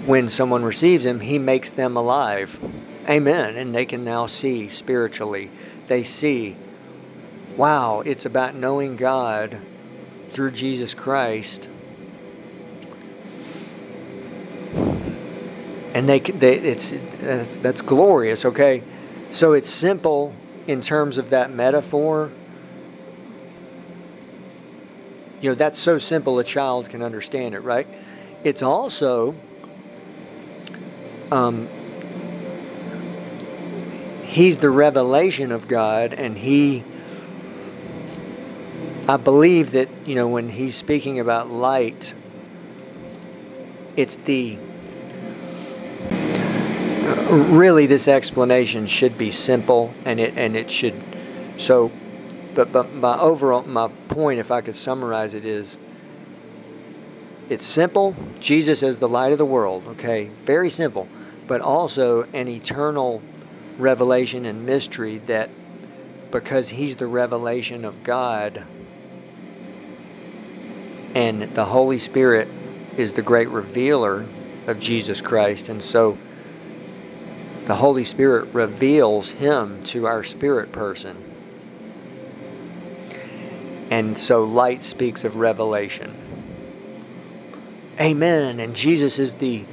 when 0.06 0.28
someone 0.28 0.64
receives 0.64 1.04
Him, 1.04 1.18
He 1.18 1.40
makes 1.40 1.72
them 1.72 1.96
alive. 1.96 2.60
Amen. 3.08 3.56
And 3.56 3.74
they 3.74 3.84
can 3.84 4.04
now 4.04 4.26
see 4.26 4.68
spiritually. 4.68 5.50
They 5.88 6.04
see, 6.04 6.54
wow, 7.56 8.00
it's 8.00 8.26
about 8.26 8.54
knowing 8.54 8.94
God 8.94 9.58
through 10.32 10.52
Jesus 10.52 10.94
Christ. 10.94 11.68
And 15.96 16.06
they, 16.06 16.20
they 16.20 16.58
it's 16.58 16.92
that's, 17.22 17.56
that's 17.56 17.80
glorious. 17.80 18.44
Okay, 18.44 18.82
so 19.30 19.54
it's 19.54 19.70
simple 19.70 20.34
in 20.66 20.82
terms 20.82 21.16
of 21.16 21.30
that 21.30 21.50
metaphor. 21.50 22.30
You 25.40 25.50
know, 25.50 25.54
that's 25.54 25.78
so 25.78 25.96
simple 25.96 26.38
a 26.38 26.44
child 26.44 26.90
can 26.90 27.00
understand 27.00 27.54
it, 27.54 27.60
right? 27.60 27.86
It's 28.44 28.62
also 28.62 29.34
um, 31.32 31.66
he's 34.24 34.58
the 34.58 34.68
revelation 34.68 35.50
of 35.50 35.66
God, 35.66 36.12
and 36.12 36.36
he. 36.36 36.84
I 39.08 39.16
believe 39.16 39.70
that 39.70 39.88
you 40.04 40.14
know 40.14 40.28
when 40.28 40.50
he's 40.50 40.74
speaking 40.76 41.20
about 41.20 41.50
light, 41.50 42.12
it's 43.96 44.16
the 44.16 44.58
really 47.30 47.86
this 47.86 48.08
explanation 48.08 48.86
should 48.86 49.16
be 49.16 49.30
simple 49.30 49.92
and 50.04 50.20
it 50.20 50.36
and 50.36 50.56
it 50.56 50.70
should 50.70 50.94
so 51.56 51.90
but 52.54 52.72
but 52.72 52.92
my 52.94 53.18
overall 53.18 53.62
my 53.62 53.88
point 54.08 54.40
if 54.40 54.50
I 54.50 54.60
could 54.60 54.76
summarize 54.76 55.34
it 55.34 55.44
is 55.44 55.78
it's 57.48 57.64
simple. 57.64 58.16
Jesus 58.40 58.82
is 58.82 58.98
the 58.98 59.08
light 59.08 59.30
of 59.30 59.38
the 59.38 59.46
world 59.46 59.86
okay? 59.88 60.30
Very 60.42 60.70
simple. 60.70 61.06
But 61.46 61.60
also 61.60 62.24
an 62.32 62.48
eternal 62.48 63.22
revelation 63.78 64.46
and 64.46 64.66
mystery 64.66 65.18
that 65.26 65.50
because 66.32 66.70
he's 66.70 66.96
the 66.96 67.06
revelation 67.06 67.84
of 67.84 68.02
God 68.02 68.64
and 71.14 71.42
the 71.54 71.64
Holy 71.64 71.98
Spirit 71.98 72.48
is 72.96 73.12
the 73.12 73.22
great 73.22 73.48
revealer 73.48 74.26
of 74.66 74.80
Jesus 74.80 75.20
Christ. 75.20 75.68
And 75.68 75.82
so 75.82 76.18
the 77.66 77.74
Holy 77.74 78.04
Spirit 78.04 78.54
reveals 78.54 79.32
Him 79.32 79.82
to 79.84 80.06
our 80.06 80.22
spirit 80.22 80.70
person. 80.72 81.16
And 83.90 84.16
so 84.16 84.44
light 84.44 84.84
speaks 84.84 85.24
of 85.24 85.36
revelation. 85.36 86.14
Amen. 88.00 88.60
And 88.60 88.74
Jesus 88.74 89.18
is 89.18 89.34
the, 89.34 89.64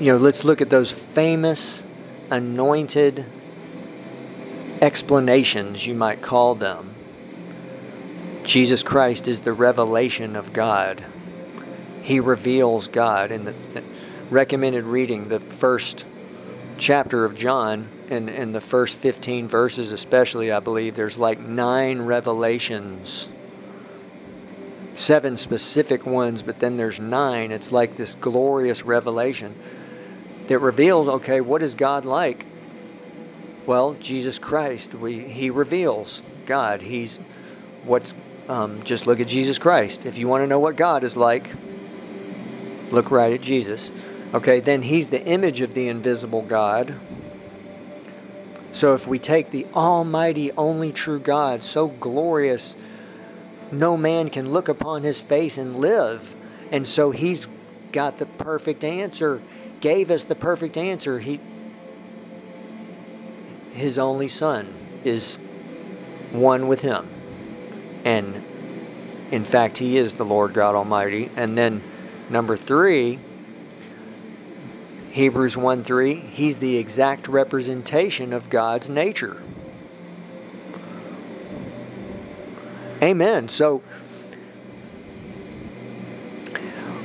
you 0.00 0.12
know, 0.12 0.16
let's 0.16 0.44
look 0.44 0.60
at 0.60 0.70
those 0.70 0.90
famous 0.90 1.84
anointed 2.30 3.24
explanations, 4.80 5.86
you 5.86 5.94
might 5.94 6.22
call 6.22 6.54
them. 6.54 6.94
Jesus 8.44 8.82
Christ 8.82 9.28
is 9.28 9.40
the 9.42 9.52
revelation 9.52 10.36
of 10.36 10.52
God. 10.52 11.04
He 12.02 12.20
reveals 12.20 12.88
God. 12.88 13.30
In 13.32 13.44
the, 13.44 13.54
recommended 14.30 14.84
reading, 14.84 15.28
the 15.28 15.40
first 15.40 16.06
chapter 16.78 17.24
of 17.24 17.34
John, 17.34 17.88
in, 18.08 18.28
in 18.28 18.52
the 18.52 18.60
first 18.60 18.96
15 18.98 19.48
verses, 19.48 19.92
especially, 19.92 20.52
I 20.52 20.60
believe, 20.60 20.94
there's 20.94 21.18
like 21.18 21.38
nine 21.38 22.02
revelations. 22.02 23.28
Seven 24.94 25.36
specific 25.36 26.06
ones, 26.06 26.42
but 26.42 26.58
then 26.58 26.76
there's 26.76 27.00
nine. 27.00 27.52
It's 27.52 27.72
like 27.72 27.96
this 27.96 28.14
glorious 28.14 28.84
revelation 28.84 29.54
that 30.48 30.58
reveals 30.60 31.08
okay, 31.08 31.40
what 31.40 31.62
is 31.62 31.74
God 31.74 32.04
like? 32.04 32.46
Well, 33.66 33.94
Jesus 33.94 34.38
Christ, 34.38 34.94
we, 34.94 35.18
He 35.18 35.50
reveals 35.50 36.22
God. 36.46 36.80
He's 36.80 37.18
what's, 37.84 38.14
um, 38.48 38.82
just 38.84 39.06
look 39.06 39.20
at 39.20 39.26
Jesus 39.26 39.58
Christ. 39.58 40.06
If 40.06 40.18
you 40.18 40.28
want 40.28 40.44
to 40.44 40.46
know 40.46 40.60
what 40.60 40.76
God 40.76 41.04
is 41.04 41.16
like, 41.16 41.50
look 42.90 43.10
right 43.10 43.34
at 43.34 43.42
Jesus. 43.42 43.90
Okay, 44.34 44.60
then 44.60 44.82
he's 44.82 45.08
the 45.08 45.24
image 45.24 45.60
of 45.60 45.74
the 45.74 45.88
invisible 45.88 46.42
God. 46.42 46.94
So 48.72 48.94
if 48.94 49.06
we 49.06 49.18
take 49.18 49.50
the 49.50 49.66
almighty, 49.74 50.52
only 50.52 50.92
true 50.92 51.18
God, 51.18 51.62
so 51.62 51.88
glorious, 51.88 52.76
no 53.72 53.96
man 53.96 54.28
can 54.28 54.52
look 54.52 54.68
upon 54.68 55.02
his 55.02 55.20
face 55.20 55.56
and 55.56 55.76
live. 55.76 56.34
And 56.70 56.86
so 56.86 57.10
he's 57.10 57.46
got 57.92 58.18
the 58.18 58.26
perfect 58.26 58.84
answer, 58.84 59.40
gave 59.80 60.10
us 60.10 60.24
the 60.24 60.34
perfect 60.34 60.76
answer. 60.76 61.18
He 61.18 61.40
his 63.72 63.98
only 63.98 64.28
son 64.28 64.72
is 65.04 65.36
one 66.32 66.66
with 66.66 66.80
him. 66.80 67.08
And 68.04 68.42
in 69.30 69.44
fact, 69.44 69.78
he 69.78 69.98
is 69.98 70.14
the 70.14 70.24
Lord 70.24 70.54
God 70.54 70.74
Almighty. 70.74 71.30
And 71.36 71.58
then 71.58 71.82
number 72.30 72.56
3, 72.56 73.18
Hebrews 75.16 75.56
1 75.56 75.82
3, 75.82 76.14
he's 76.14 76.58
the 76.58 76.76
exact 76.76 77.26
representation 77.26 78.34
of 78.34 78.50
God's 78.50 78.90
nature. 78.90 79.42
Amen. 83.00 83.48
So 83.48 83.80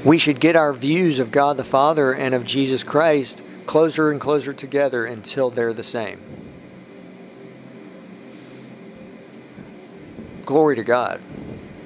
we 0.03 0.17
should 0.17 0.41
get 0.41 0.57
our 0.57 0.73
views 0.73 1.19
of 1.19 1.31
God 1.31 1.55
the 1.55 1.63
Father 1.63 2.11
and 2.11 2.35
of 2.35 2.43
Jesus 2.43 2.83
Christ 2.83 3.43
closer 3.65 4.11
and 4.11 4.19
closer 4.19 4.51
together 4.51 5.05
until 5.05 5.49
they're 5.49 5.71
the 5.71 5.81
same. 5.81 6.19
Glory 10.45 10.75
to 10.75 10.83
God. 10.83 11.21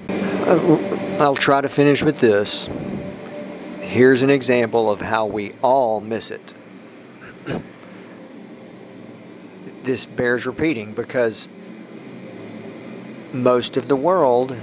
Uh, 0.10 0.78
I'll 1.20 1.36
try 1.36 1.62
to 1.62 1.70
finish 1.70 2.02
with 2.02 2.18
this. 2.18 2.68
Here's 3.96 4.24
an 4.24 4.30
example 4.30 4.92
of 4.92 5.00
how 5.00 5.26
we 5.26 5.54
all 5.64 6.02
miss 6.02 6.30
it. 6.30 6.54
this 9.84 10.06
bears 10.06 10.46
repeating 10.46 10.92
because 10.92 11.48
most 13.32 13.78
of 13.78 13.88
the 13.88 13.96
world 13.96 14.54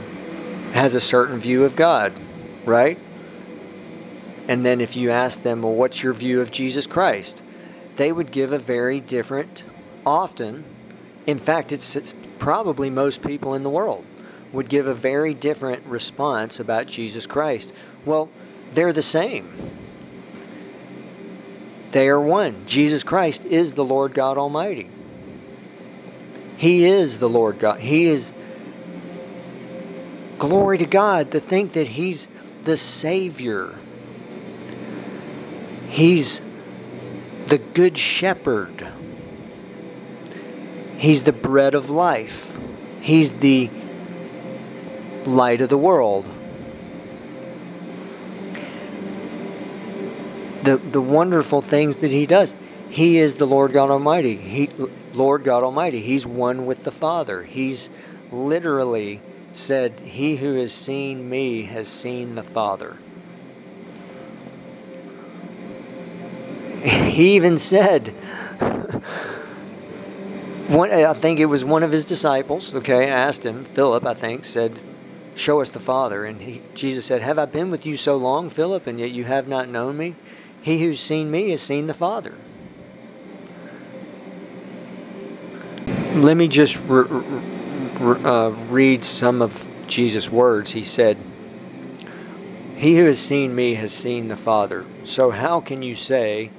has 0.74 0.94
a 0.94 1.00
certain 1.00 1.40
view 1.40 1.64
of 1.64 1.76
God, 1.76 2.12
right? 2.66 2.98
And 4.48 4.66
then 4.66 4.82
if 4.82 4.96
you 4.96 5.10
ask 5.10 5.40
them, 5.40 5.62
well, 5.62 5.72
what's 5.72 6.02
your 6.02 6.12
view 6.12 6.42
of 6.42 6.50
Jesus 6.50 6.86
Christ? 6.86 7.42
They 7.96 8.12
would 8.12 8.32
give 8.32 8.52
a 8.52 8.58
very 8.58 9.00
different, 9.00 9.64
often, 10.04 10.62
in 11.26 11.38
fact, 11.38 11.72
it's, 11.72 11.96
it's 11.96 12.14
probably 12.38 12.90
most 12.90 13.22
people 13.22 13.54
in 13.54 13.62
the 13.62 13.70
world 13.70 14.04
would 14.52 14.68
give 14.68 14.86
a 14.86 14.94
very 14.94 15.32
different 15.32 15.86
response 15.86 16.60
about 16.60 16.86
Jesus 16.86 17.26
Christ. 17.26 17.72
Well, 18.04 18.28
they're 18.72 18.92
the 18.92 19.02
same. 19.02 19.50
They 21.92 22.08
are 22.08 22.20
one. 22.20 22.64
Jesus 22.66 23.04
Christ 23.04 23.44
is 23.44 23.74
the 23.74 23.84
Lord 23.84 24.14
God 24.14 24.38
Almighty. 24.38 24.88
He 26.56 26.86
is 26.86 27.18
the 27.18 27.28
Lord 27.28 27.58
God. 27.58 27.80
He 27.80 28.06
is. 28.06 28.32
Glory 30.38 30.78
to 30.78 30.86
God 30.86 31.30
to 31.32 31.40
think 31.40 31.72
that 31.74 31.88
He's 31.88 32.28
the 32.62 32.76
Savior. 32.76 33.74
He's 35.88 36.40
the 37.48 37.58
Good 37.58 37.98
Shepherd. 37.98 38.88
He's 40.96 41.24
the 41.24 41.32
bread 41.32 41.74
of 41.74 41.90
life. 41.90 42.58
He's 43.00 43.32
the 43.32 43.68
light 45.26 45.60
of 45.60 45.68
the 45.68 45.76
world. 45.76 46.26
The, 50.62 50.76
the 50.76 51.00
wonderful 51.00 51.60
things 51.62 51.98
that 51.98 52.10
he 52.10 52.26
does. 52.26 52.54
He 52.88 53.18
is 53.18 53.36
the 53.36 53.46
Lord 53.46 53.72
God 53.72 53.90
Almighty. 53.90 54.36
He, 54.36 54.68
Lord 55.12 55.44
God 55.44 55.62
Almighty. 55.62 56.02
He's 56.02 56.26
one 56.26 56.66
with 56.66 56.84
the 56.84 56.92
Father. 56.92 57.42
He's 57.42 57.90
literally 58.30 59.20
said, 59.52 60.00
He 60.00 60.36
who 60.36 60.54
has 60.56 60.72
seen 60.72 61.28
me 61.28 61.62
has 61.64 61.88
seen 61.88 62.34
the 62.34 62.42
Father. 62.42 62.96
He 67.12 67.36
even 67.36 67.58
said, 67.58 68.08
one, 70.68 70.90
I 70.90 71.12
think 71.12 71.38
it 71.40 71.46
was 71.46 71.64
one 71.64 71.82
of 71.82 71.92
his 71.92 72.04
disciples, 72.04 72.74
okay, 72.74 73.08
asked 73.08 73.44
him, 73.44 73.64
Philip, 73.64 74.04
I 74.06 74.14
think, 74.14 74.44
said, 74.44 74.80
Show 75.34 75.60
us 75.60 75.70
the 75.70 75.78
Father. 75.78 76.24
And 76.24 76.40
he, 76.40 76.62
Jesus 76.74 77.06
said, 77.06 77.22
Have 77.22 77.38
I 77.38 77.44
been 77.44 77.70
with 77.70 77.86
you 77.86 77.96
so 77.96 78.16
long, 78.16 78.48
Philip, 78.48 78.86
and 78.86 78.98
yet 78.98 79.10
you 79.10 79.24
have 79.24 79.46
not 79.48 79.68
known 79.68 79.96
me? 79.96 80.14
He 80.62 80.80
who's 80.80 81.00
seen 81.00 81.30
me 81.30 81.50
has 81.50 81.60
seen 81.60 81.88
the 81.88 81.94
Father. 81.94 82.34
Let 86.14 86.36
me 86.36 86.46
just 86.46 86.76
re- 86.86 87.02
re- 87.02 88.24
uh, 88.24 88.50
read 88.70 89.04
some 89.04 89.42
of 89.42 89.68
Jesus' 89.88 90.30
words. 90.30 90.70
He 90.70 90.84
said, 90.84 91.22
He 92.76 92.96
who 92.96 93.06
has 93.06 93.18
seen 93.18 93.54
me 93.54 93.74
has 93.74 93.92
seen 93.92 94.28
the 94.28 94.36
Father. 94.36 94.84
So 95.02 95.30
how 95.30 95.60
can 95.60 95.82
you 95.82 95.96
say, 95.96 96.50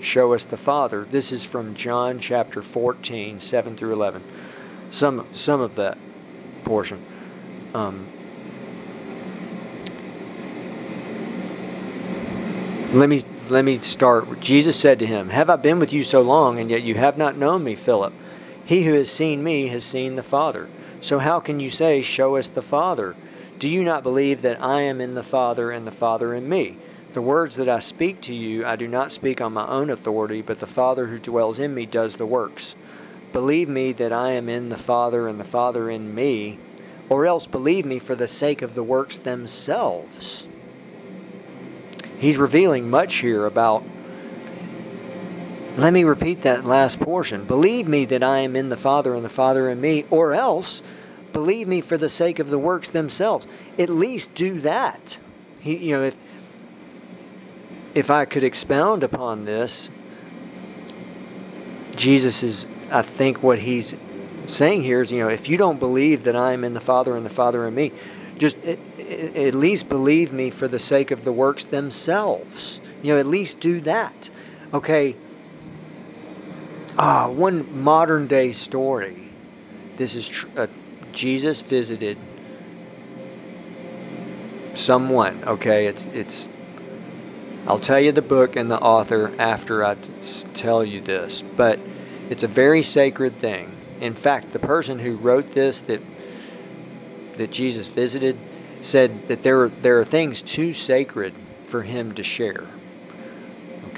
Show 0.00 0.32
us 0.32 0.44
the 0.44 0.56
Father? 0.56 1.04
This 1.04 1.32
is 1.32 1.44
from 1.44 1.74
John 1.74 2.20
chapter 2.20 2.62
14, 2.62 3.40
7 3.40 3.76
through 3.76 3.92
11. 3.94 4.22
Some, 4.90 5.26
some 5.32 5.60
of 5.60 5.74
that 5.74 5.98
portion. 6.64 7.04
Um, 7.74 8.06
let 12.92 13.08
me 13.08 13.22
let 13.50 13.64
me 13.64 13.80
start. 13.80 14.40
Jesus 14.40 14.78
said 14.78 14.98
to 14.98 15.06
him, 15.06 15.30
Have 15.30 15.50
I 15.50 15.56
been 15.56 15.78
with 15.78 15.92
you 15.92 16.04
so 16.04 16.20
long, 16.20 16.58
and 16.58 16.70
yet 16.70 16.82
you 16.82 16.94
have 16.94 17.16
not 17.16 17.36
known 17.36 17.64
me, 17.64 17.74
Philip? 17.74 18.14
He 18.64 18.84
who 18.84 18.94
has 18.94 19.10
seen 19.10 19.42
me 19.42 19.68
has 19.68 19.84
seen 19.84 20.16
the 20.16 20.22
Father. 20.22 20.68
So 21.00 21.18
how 21.18 21.40
can 21.40 21.58
you 21.60 21.70
say, 21.70 22.02
Show 22.02 22.36
us 22.36 22.48
the 22.48 22.62
Father? 22.62 23.16
Do 23.58 23.68
you 23.68 23.82
not 23.82 24.02
believe 24.02 24.42
that 24.42 24.62
I 24.62 24.82
am 24.82 25.00
in 25.00 25.14
the 25.14 25.22
Father 25.22 25.70
and 25.70 25.86
the 25.86 25.90
Father 25.90 26.34
in 26.34 26.48
me? 26.48 26.76
The 27.14 27.22
words 27.22 27.56
that 27.56 27.68
I 27.68 27.78
speak 27.78 28.20
to 28.22 28.34
you, 28.34 28.66
I 28.66 28.76
do 28.76 28.86
not 28.86 29.12
speak 29.12 29.40
on 29.40 29.54
my 29.54 29.66
own 29.66 29.90
authority, 29.90 30.42
but 30.42 30.58
the 30.58 30.66
Father 30.66 31.06
who 31.06 31.18
dwells 31.18 31.58
in 31.58 31.74
me 31.74 31.86
does 31.86 32.16
the 32.16 32.26
works. 32.26 32.76
Believe 33.32 33.68
me 33.68 33.92
that 33.92 34.12
I 34.12 34.32
am 34.32 34.48
in 34.48 34.68
the 34.68 34.76
Father 34.76 35.26
and 35.26 35.40
the 35.40 35.44
Father 35.44 35.90
in 35.90 36.14
me, 36.14 36.58
or 37.08 37.26
else 37.26 37.46
believe 37.46 37.86
me 37.86 37.98
for 37.98 38.14
the 38.14 38.28
sake 38.28 38.62
of 38.62 38.74
the 38.74 38.82
works 38.82 39.18
themselves. 39.18 40.46
He's 42.18 42.36
revealing 42.36 42.90
much 42.90 43.16
here 43.16 43.46
about 43.46 43.84
let 45.76 45.92
me 45.92 46.02
repeat 46.02 46.42
that 46.42 46.64
last 46.64 46.98
portion. 46.98 47.44
Believe 47.44 47.86
me 47.86 48.04
that 48.06 48.24
I 48.24 48.40
am 48.40 48.56
in 48.56 48.68
the 48.68 48.76
Father 48.76 49.14
and 49.14 49.24
the 49.24 49.28
Father 49.28 49.70
in 49.70 49.80
me, 49.80 50.04
or 50.10 50.34
else 50.34 50.82
believe 51.32 51.68
me 51.68 51.80
for 51.80 51.96
the 51.96 52.08
sake 52.08 52.40
of 52.40 52.48
the 52.48 52.58
works 52.58 52.88
themselves. 52.88 53.46
At 53.78 53.88
least 53.88 54.34
do 54.34 54.60
that. 54.62 55.20
He, 55.60 55.76
you 55.76 55.96
know, 55.96 56.02
if 56.02 56.16
if 57.94 58.10
I 58.10 58.24
could 58.24 58.42
expound 58.42 59.04
upon 59.04 59.44
this, 59.44 59.90
Jesus 61.94 62.42
is, 62.42 62.66
I 62.90 63.02
think, 63.02 63.42
what 63.42 63.60
he's 63.60 63.94
saying 64.46 64.82
here 64.82 65.00
is, 65.00 65.12
you 65.12 65.20
know, 65.20 65.28
if 65.28 65.48
you 65.48 65.56
don't 65.56 65.78
believe 65.78 66.24
that 66.24 66.36
I 66.36 66.52
am 66.52 66.64
in 66.64 66.74
the 66.74 66.80
Father 66.80 67.16
and 67.16 67.24
the 67.24 67.30
Father 67.30 67.66
in 67.66 67.74
me, 67.74 67.92
just 68.38 68.58
at 68.64 69.54
least 69.54 69.88
believe 69.88 70.32
me 70.32 70.50
for 70.50 70.68
the 70.68 70.78
sake 70.78 71.10
of 71.10 71.24
the 71.24 71.32
works 71.32 71.64
themselves. 71.64 72.80
You 73.02 73.14
know, 73.14 73.20
at 73.20 73.26
least 73.26 73.60
do 73.60 73.80
that. 73.82 74.30
Okay 74.72 75.16
Ah, 77.00 77.28
one 77.28 77.80
modern 77.80 78.26
day 78.26 78.50
story. 78.50 79.28
This 79.96 80.16
is 80.16 80.28
tr- 80.28 80.48
uh, 80.56 80.66
Jesus 81.12 81.62
visited 81.62 82.18
someone. 84.74 85.40
Okay, 85.46 85.86
it's 85.86 86.06
it's. 86.06 86.48
I'll 87.68 87.78
tell 87.78 88.00
you 88.00 88.10
the 88.10 88.22
book 88.22 88.56
and 88.56 88.68
the 88.68 88.80
author 88.80 89.32
after 89.38 89.84
I 89.84 89.94
t- 89.94 90.10
tell 90.54 90.84
you 90.84 91.00
this, 91.00 91.44
but 91.56 91.78
it's 92.30 92.42
a 92.42 92.48
very 92.48 92.82
sacred 92.82 93.36
thing. 93.36 93.70
In 94.00 94.14
fact, 94.14 94.52
the 94.52 94.58
person 94.58 94.98
who 94.98 95.14
wrote 95.16 95.52
this 95.52 95.80
that 95.82 96.00
that 97.38 97.50
Jesus 97.50 97.88
visited 97.88 98.38
said 98.80 99.28
that 99.28 99.42
there 99.42 99.68
there 99.68 99.98
are 99.98 100.04
things 100.04 100.42
too 100.42 100.72
sacred 100.72 101.34
for 101.64 101.82
him 101.82 102.14
to 102.14 102.22
share 102.22 102.66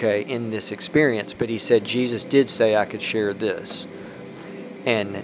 okay, 0.00 0.22
in 0.22 0.50
this 0.50 0.72
experience. 0.72 1.34
But 1.34 1.50
he 1.50 1.58
said, 1.58 1.84
Jesus 1.84 2.24
did 2.24 2.48
say 2.48 2.74
I 2.74 2.86
could 2.86 3.02
share 3.02 3.34
this. 3.34 3.86
And 4.86 5.22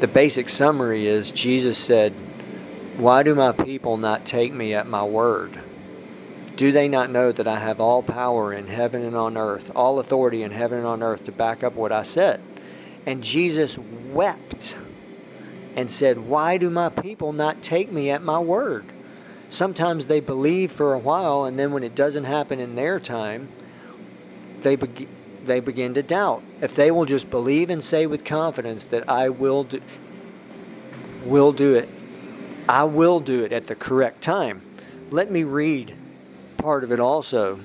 the 0.00 0.06
basic 0.06 0.50
summary 0.50 1.06
is 1.06 1.30
Jesus 1.30 1.78
said, 1.78 2.12
Why 2.98 3.22
do 3.22 3.34
my 3.34 3.52
people 3.52 3.96
not 3.96 4.26
take 4.26 4.52
me 4.52 4.74
at 4.74 4.86
my 4.86 5.02
word? 5.02 5.58
Do 6.56 6.72
they 6.72 6.88
not 6.88 7.10
know 7.10 7.32
that 7.32 7.48
I 7.48 7.58
have 7.58 7.80
all 7.80 8.02
power 8.02 8.52
in 8.52 8.66
heaven 8.66 9.02
and 9.02 9.16
on 9.16 9.36
earth, 9.36 9.70
all 9.74 9.98
authority 9.98 10.42
in 10.42 10.50
heaven 10.50 10.78
and 10.78 10.86
on 10.86 11.02
earth 11.02 11.24
to 11.24 11.32
back 11.32 11.64
up 11.64 11.74
what 11.74 11.92
I 11.92 12.02
said? 12.02 12.40
And 13.06 13.22
Jesus 13.22 13.78
wept 13.78 14.76
and 15.76 15.90
said, 15.90 16.26
Why 16.26 16.56
do 16.56 16.70
my 16.70 16.88
people 16.88 17.32
not 17.32 17.62
take 17.62 17.92
me 17.92 18.10
at 18.10 18.22
my 18.22 18.40
word? 18.40 18.84
Sometimes 19.50 20.06
they 20.06 20.18
believe 20.18 20.72
for 20.72 20.94
a 20.94 20.98
while, 20.98 21.44
and 21.44 21.56
then 21.56 21.72
when 21.72 21.84
it 21.84 21.94
doesn't 21.94 22.24
happen 22.24 22.58
in 22.58 22.74
their 22.74 22.98
time, 22.98 23.48
they 24.62 24.74
begin 24.74 25.08
they 25.44 25.60
begin 25.60 25.94
to 25.94 26.02
doubt. 26.02 26.42
If 26.60 26.74
they 26.74 26.90
will 26.90 27.04
just 27.04 27.30
believe 27.30 27.70
and 27.70 27.82
say 27.82 28.06
with 28.06 28.24
confidence 28.24 28.84
that 28.86 29.08
I 29.08 29.28
will 29.28 29.62
do 29.62 29.80
will 31.24 31.52
do 31.52 31.74
it. 31.74 31.88
I 32.68 32.84
will 32.84 33.20
do 33.20 33.44
it 33.44 33.52
at 33.52 33.64
the 33.64 33.74
correct 33.74 34.22
time. 34.22 34.60
Let 35.10 35.30
me 35.30 35.44
read 35.44 35.94
part 36.56 36.82
of 36.82 36.90
it 36.90 36.98
also. 36.98 37.60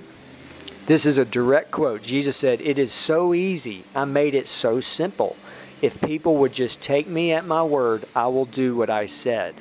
This 0.85 1.05
is 1.05 1.17
a 1.17 1.25
direct 1.25 1.71
quote. 1.71 2.01
Jesus 2.01 2.37
said, 2.37 2.61
It 2.61 2.77
is 2.77 2.91
so 2.91 3.33
easy. 3.33 3.83
I 3.95 4.05
made 4.05 4.35
it 4.35 4.47
so 4.47 4.79
simple. 4.79 5.35
If 5.81 5.99
people 6.01 6.37
would 6.37 6.53
just 6.53 6.79
take 6.79 7.07
me 7.07 7.31
at 7.31 7.45
my 7.45 7.63
word, 7.63 8.05
I 8.15 8.27
will 8.27 8.45
do 8.45 8.75
what 8.75 8.89
I 8.89 9.07
said. 9.07 9.55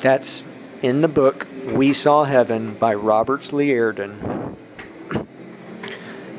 That's 0.00 0.44
in 0.82 1.00
the 1.00 1.08
book 1.08 1.46
We 1.64 1.92
Saw 1.92 2.24
Heaven 2.24 2.74
by 2.74 2.94
Roberts 2.94 3.52
Liardon. 3.52 4.56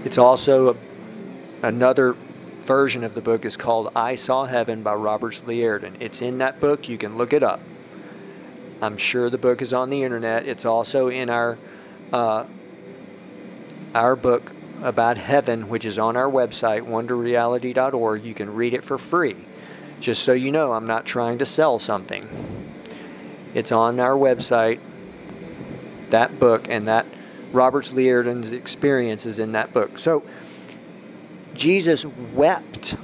It's 0.04 0.18
also 0.18 0.70
a, 0.72 0.76
another 1.68 2.16
version 2.62 3.04
of 3.04 3.14
the 3.14 3.22
book 3.22 3.46
is 3.46 3.58
called 3.58 3.92
I 3.96 4.16
Saw 4.16 4.46
Heaven 4.46 4.84
by 4.84 4.94
Roberts 4.94 5.42
Liardon. 5.44 5.96
It's 6.00 6.22
in 6.22 6.38
that 6.40 6.60
book. 6.60 6.88
You 6.88 6.98
can 6.98 7.18
look 7.18 7.34
it 7.34 7.44
up. 7.44 7.62
I'm 8.82 8.98
sure 8.98 9.30
the 9.30 9.38
book 9.38 9.62
is 9.62 9.74
on 9.74 9.90
the 9.90 10.04
internet. 10.04 10.48
It's 10.48 10.66
also 10.66 11.08
in 11.08 11.30
our 11.30 11.58
uh, 12.14 12.46
our 13.94 14.16
book 14.16 14.52
about 14.84 15.18
heaven, 15.18 15.70
which 15.70 15.86
is 15.86 16.00
on 16.00 16.16
our 16.16 16.30
website, 16.30 16.82
wonderreality.org. 16.82 18.24
You 18.24 18.34
can 18.34 18.54
read 18.54 18.74
it 18.74 18.84
for 18.84 18.98
free. 18.98 19.36
Just 20.00 20.24
so 20.24 20.34
you 20.34 20.52
know, 20.52 20.74
I'm 20.74 20.88
not 20.88 21.06
trying 21.06 21.40
to 21.40 21.46
sell 21.46 21.80
something. 21.80 22.28
It's 23.54 23.72
on 23.72 24.00
our 24.00 24.16
website. 24.16 24.80
That 26.10 26.40
book 26.40 26.68
and 26.70 26.88
that 26.88 27.06
Roberts 27.52 27.94
Liardon's 27.94 28.52
experience 28.52 29.26
is 29.26 29.40
in 29.40 29.52
that 29.54 29.74
book. 29.74 29.98
So 29.98 30.24
Jesus 31.54 32.06
wept. 32.34 32.96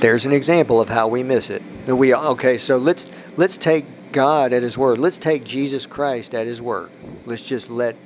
There's 0.00 0.24
an 0.24 0.32
example 0.32 0.80
of 0.80 0.88
how 0.88 1.08
we 1.08 1.22
miss 1.22 1.50
it. 1.50 1.62
We 1.86 2.14
okay, 2.14 2.58
so 2.58 2.78
let's 2.78 3.06
let's 3.36 3.56
take 3.56 3.84
God 4.12 4.52
at 4.52 4.62
his 4.62 4.76
word. 4.76 4.98
Let's 4.98 5.18
take 5.18 5.44
Jesus 5.44 5.86
Christ 5.86 6.34
at 6.34 6.46
his 6.46 6.60
word. 6.60 6.90
Let's 7.26 7.42
just 7.42 7.70
let 7.70 7.96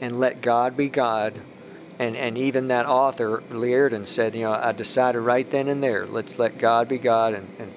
and 0.00 0.18
let 0.20 0.42
God 0.42 0.76
be 0.76 0.88
God 0.88 1.34
and 1.98 2.16
and 2.16 2.36
even 2.36 2.68
that 2.68 2.86
author 2.86 3.42
Liardon 3.50 4.06
said, 4.06 4.34
you 4.34 4.42
know, 4.42 4.52
I 4.52 4.72
decided 4.72 5.20
right 5.20 5.48
then 5.48 5.68
and 5.68 5.82
there, 5.82 6.06
let's 6.06 6.38
let 6.38 6.58
God 6.58 6.88
be 6.88 6.98
God 6.98 7.34
and, 7.34 7.48
and 7.58 7.72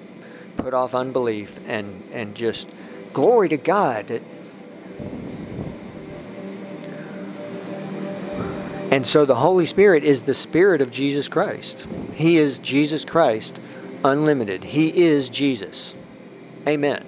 put 0.56 0.74
off 0.74 0.94
unbelief 0.94 1.58
and 1.66 2.02
and 2.12 2.34
just 2.34 2.68
glory 3.12 3.48
to 3.48 3.56
God. 3.56 4.20
And 8.90 9.06
so 9.06 9.26
the 9.26 9.34
Holy 9.34 9.66
Spirit 9.66 10.02
is 10.02 10.22
the 10.22 10.34
Spirit 10.34 10.80
of 10.80 10.90
Jesus 10.90 11.28
Christ. 11.28 11.86
He 12.14 12.38
is 12.38 12.58
Jesus 12.58 13.04
Christ, 13.04 13.60
unlimited. 14.02 14.64
He 14.64 15.04
is 15.04 15.28
Jesus. 15.28 15.94
Amen. 16.66 17.06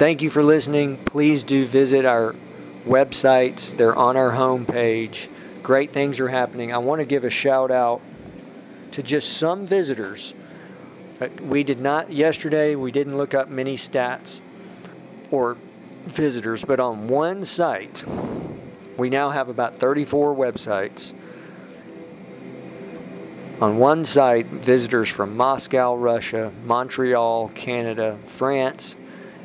Thank 0.00 0.22
you 0.22 0.30
for 0.30 0.42
listening. 0.42 0.96
Please 1.04 1.44
do 1.44 1.66
visit 1.66 2.06
our 2.06 2.34
websites, 2.86 3.76
they're 3.76 3.94
on 3.94 4.16
our 4.16 4.30
homepage. 4.30 5.28
Great 5.62 5.92
things 5.92 6.18
are 6.20 6.28
happening. 6.28 6.72
I 6.72 6.78
want 6.78 7.00
to 7.00 7.04
give 7.04 7.22
a 7.22 7.28
shout 7.28 7.70
out 7.70 8.00
to 8.92 9.02
just 9.02 9.36
some 9.36 9.66
visitors. 9.66 10.32
Uh, 11.20 11.28
we 11.42 11.62
did 11.62 11.82
not, 11.82 12.10
yesterday, 12.10 12.76
we 12.76 12.90
didn't 12.90 13.18
look 13.18 13.34
up 13.34 13.50
many 13.50 13.76
stats 13.76 14.40
or 15.30 15.58
visitors, 16.06 16.64
but 16.64 16.80
on 16.80 17.06
one 17.06 17.44
site, 17.44 18.02
we 18.96 19.10
now 19.10 19.28
have 19.28 19.50
about 19.50 19.76
34 19.76 20.34
websites. 20.34 21.12
On 23.60 23.76
one 23.76 24.06
site, 24.06 24.46
visitors 24.46 25.10
from 25.10 25.36
Moscow, 25.36 25.94
Russia, 25.94 26.50
Montreal, 26.64 27.50
Canada, 27.50 28.16
France, 28.24 28.96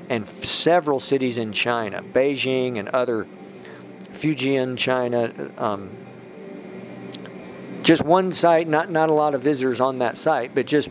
and 0.10 0.28
several 0.28 0.99
cities 0.99 1.38
in 1.38 1.51
China, 1.51 2.01
Beijing 2.01 2.78
and 2.78 2.89
other 2.89 3.26
Fujian, 4.12 4.78
China. 4.78 5.32
Um, 5.58 5.89
just 7.84 8.03
one 8.03 8.32
site, 8.32 8.68
not 8.68 8.89
not 8.89 9.10
a 9.10 9.14
lot 9.14 9.36
of 9.36 9.41
visitors 9.43 9.80
on 9.80 9.99
that 9.99 10.18
site, 10.18 10.56
but 10.56 10.66
just 10.66 10.89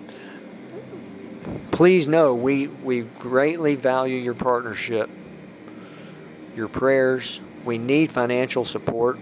please 1.71 2.07
know 2.07 2.35
we 2.35 2.69
we 2.69 3.01
greatly 3.01 3.75
value 3.75 4.17
your 4.17 4.35
partnership, 4.35 5.11
your 6.55 6.69
prayers. 6.69 7.41
We 7.65 7.79
need 7.79 8.12
financial 8.12 8.65
support 8.65 9.19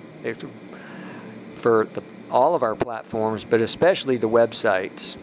for 1.55 1.87
the, 1.93 2.03
all 2.31 2.55
of 2.55 2.63
our 2.63 2.75
platforms, 2.75 3.45
but 3.45 3.61
especially 3.61 4.17
the 4.17 4.29
websites. 4.29 5.17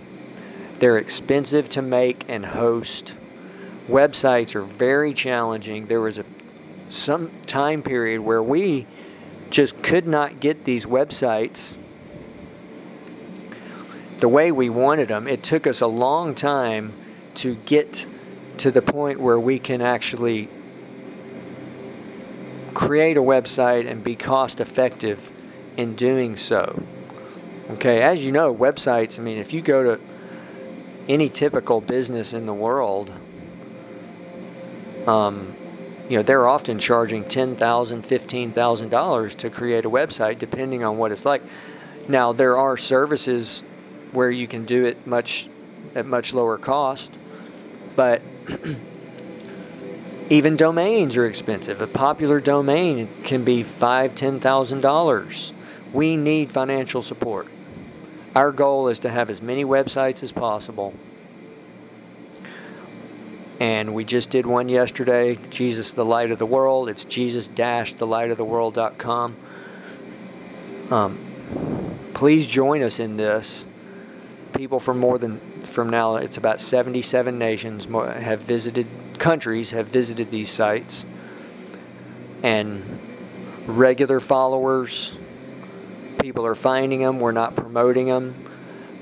They're 0.79 0.97
expensive 0.97 1.67
to 1.69 1.81
make 1.81 2.23
and 2.29 2.45
host 2.45 3.13
websites 3.89 4.55
are 4.55 4.61
very 4.61 5.13
challenging. 5.13 5.87
There 5.87 6.01
was 6.01 6.19
a 6.19 6.25
some 6.89 7.31
time 7.45 7.83
period 7.83 8.21
where 8.21 8.41
we 8.41 8.87
just 9.49 9.81
could 9.83 10.07
not 10.07 10.39
get 10.39 10.63
these 10.63 10.85
websites 10.85 11.75
the 14.19 14.27
way 14.27 14.51
we 14.51 14.69
wanted 14.69 15.07
them. 15.07 15.27
It 15.27 15.43
took 15.43 15.65
us 15.65 15.81
a 15.81 15.87
long 15.87 16.35
time 16.35 16.93
to 17.35 17.55
get 17.55 18.05
to 18.57 18.71
the 18.71 18.81
point 18.81 19.19
where 19.19 19.39
we 19.39 19.59
can 19.59 19.81
actually 19.81 20.49
create 22.73 23.17
a 23.17 23.21
website 23.21 23.89
and 23.89 24.03
be 24.03 24.15
cost 24.15 24.59
effective 24.59 25.31
in 25.77 25.95
doing 25.95 26.35
so. 26.37 26.81
Okay, 27.71 28.01
as 28.01 28.23
you 28.23 28.31
know, 28.31 28.53
websites, 28.53 29.19
I 29.19 29.21
mean, 29.21 29.37
if 29.37 29.53
you 29.53 29.61
go 29.61 29.95
to 29.95 30.03
any 31.07 31.29
typical 31.29 31.81
business 31.81 32.33
in 32.33 32.45
the 32.45 32.53
world, 32.53 33.11
um, 35.09 35.55
you 36.07 36.17
know, 36.17 36.23
they're 36.23 36.47
often 36.47 36.77
charging 36.77 37.23
$10,000, 37.23 37.57
$15,000 37.57 39.35
to 39.35 39.49
create 39.49 39.85
a 39.85 39.89
website, 39.89 40.37
depending 40.37 40.83
on 40.83 40.97
what 40.97 41.11
it's 41.11 41.25
like. 41.25 41.41
Now, 42.07 42.31
there 42.31 42.57
are 42.57 42.77
services 42.77 43.63
where 44.11 44.29
you 44.29 44.47
can 44.47 44.65
do 44.65 44.85
it 44.85 45.05
much 45.07 45.49
at 45.95 46.05
much 46.05 46.33
lower 46.33 46.57
cost, 46.57 47.17
but 47.95 48.21
even 50.29 50.55
domains 50.55 51.17
are 51.17 51.25
expensive. 51.25 51.81
A 51.81 51.87
popular 51.87 52.39
domain 52.39 53.09
can 53.23 53.43
be 53.43 53.63
five, 53.63 54.13
ten 54.15 54.39
thousand 54.39 54.81
dollars. 54.81 55.53
We 55.93 56.17
need 56.17 56.51
financial 56.51 57.01
support. 57.01 57.47
Our 58.35 58.51
goal 58.51 58.89
is 58.89 58.99
to 58.99 59.09
have 59.09 59.29
as 59.31 59.41
many 59.41 59.65
websites 59.65 60.21
as 60.21 60.31
possible 60.31 60.93
and 63.59 63.93
we 63.93 64.05
just 64.05 64.29
did 64.29 64.45
one 64.45 64.69
yesterday 64.69 65.37
jesus 65.49 65.91
the 65.91 66.05
light 66.05 66.31
of 66.31 66.39
the 66.39 66.45
world. 66.45 66.89
It's 66.89 67.03
jesus 67.05 67.47
the 67.47 68.07
light 68.07 68.31
of 68.31 68.37
the 68.37 68.45
world.com 68.45 69.35
um, 70.91 71.19
please 72.13 72.47
join 72.47 72.81
us 72.81 72.99
in 72.99 73.15
this. 73.17 73.65
People 74.53 74.79
from 74.79 74.99
more 74.99 75.17
than 75.17 75.39
from 75.63 75.89
now 75.89 76.15
it's 76.15 76.37
about 76.37 76.59
77 76.59 77.37
nations 77.37 77.85
have 77.85 78.39
visited 78.41 78.87
countries 79.17 79.71
have 79.71 79.87
visited 79.87 80.31
these 80.31 80.49
sites. 80.49 81.05
And 82.41 82.99
regular 83.67 84.19
followers 84.19 85.13
people 86.19 86.45
are 86.45 86.55
finding 86.55 86.99
them 87.01 87.19
we're 87.19 87.31
not 87.31 87.55
promoting 87.55 88.07
them 88.07 88.33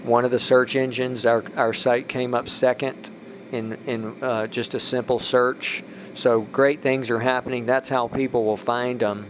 one 0.04 0.26
of 0.26 0.32
the 0.32 0.40
search 0.40 0.76
engines 0.76 1.26
our, 1.26 1.44
our 1.56 1.74
site 1.74 2.08
came 2.08 2.36
up 2.36 2.50
second 2.50 3.10
in, 3.52 3.74
in 3.86 4.24
uh, 4.24 4.48
just 4.48 4.74
a 4.74 4.80
simple 4.80 5.20
search. 5.20 5.84
So 6.14 6.42
great 6.42 6.82
things 6.82 7.10
are 7.10 7.20
happening. 7.20 7.66
That's 7.66 7.90
how 7.90 8.08
people 8.08 8.44
will 8.44 8.58
find 8.58 9.00
them. 9.00 9.28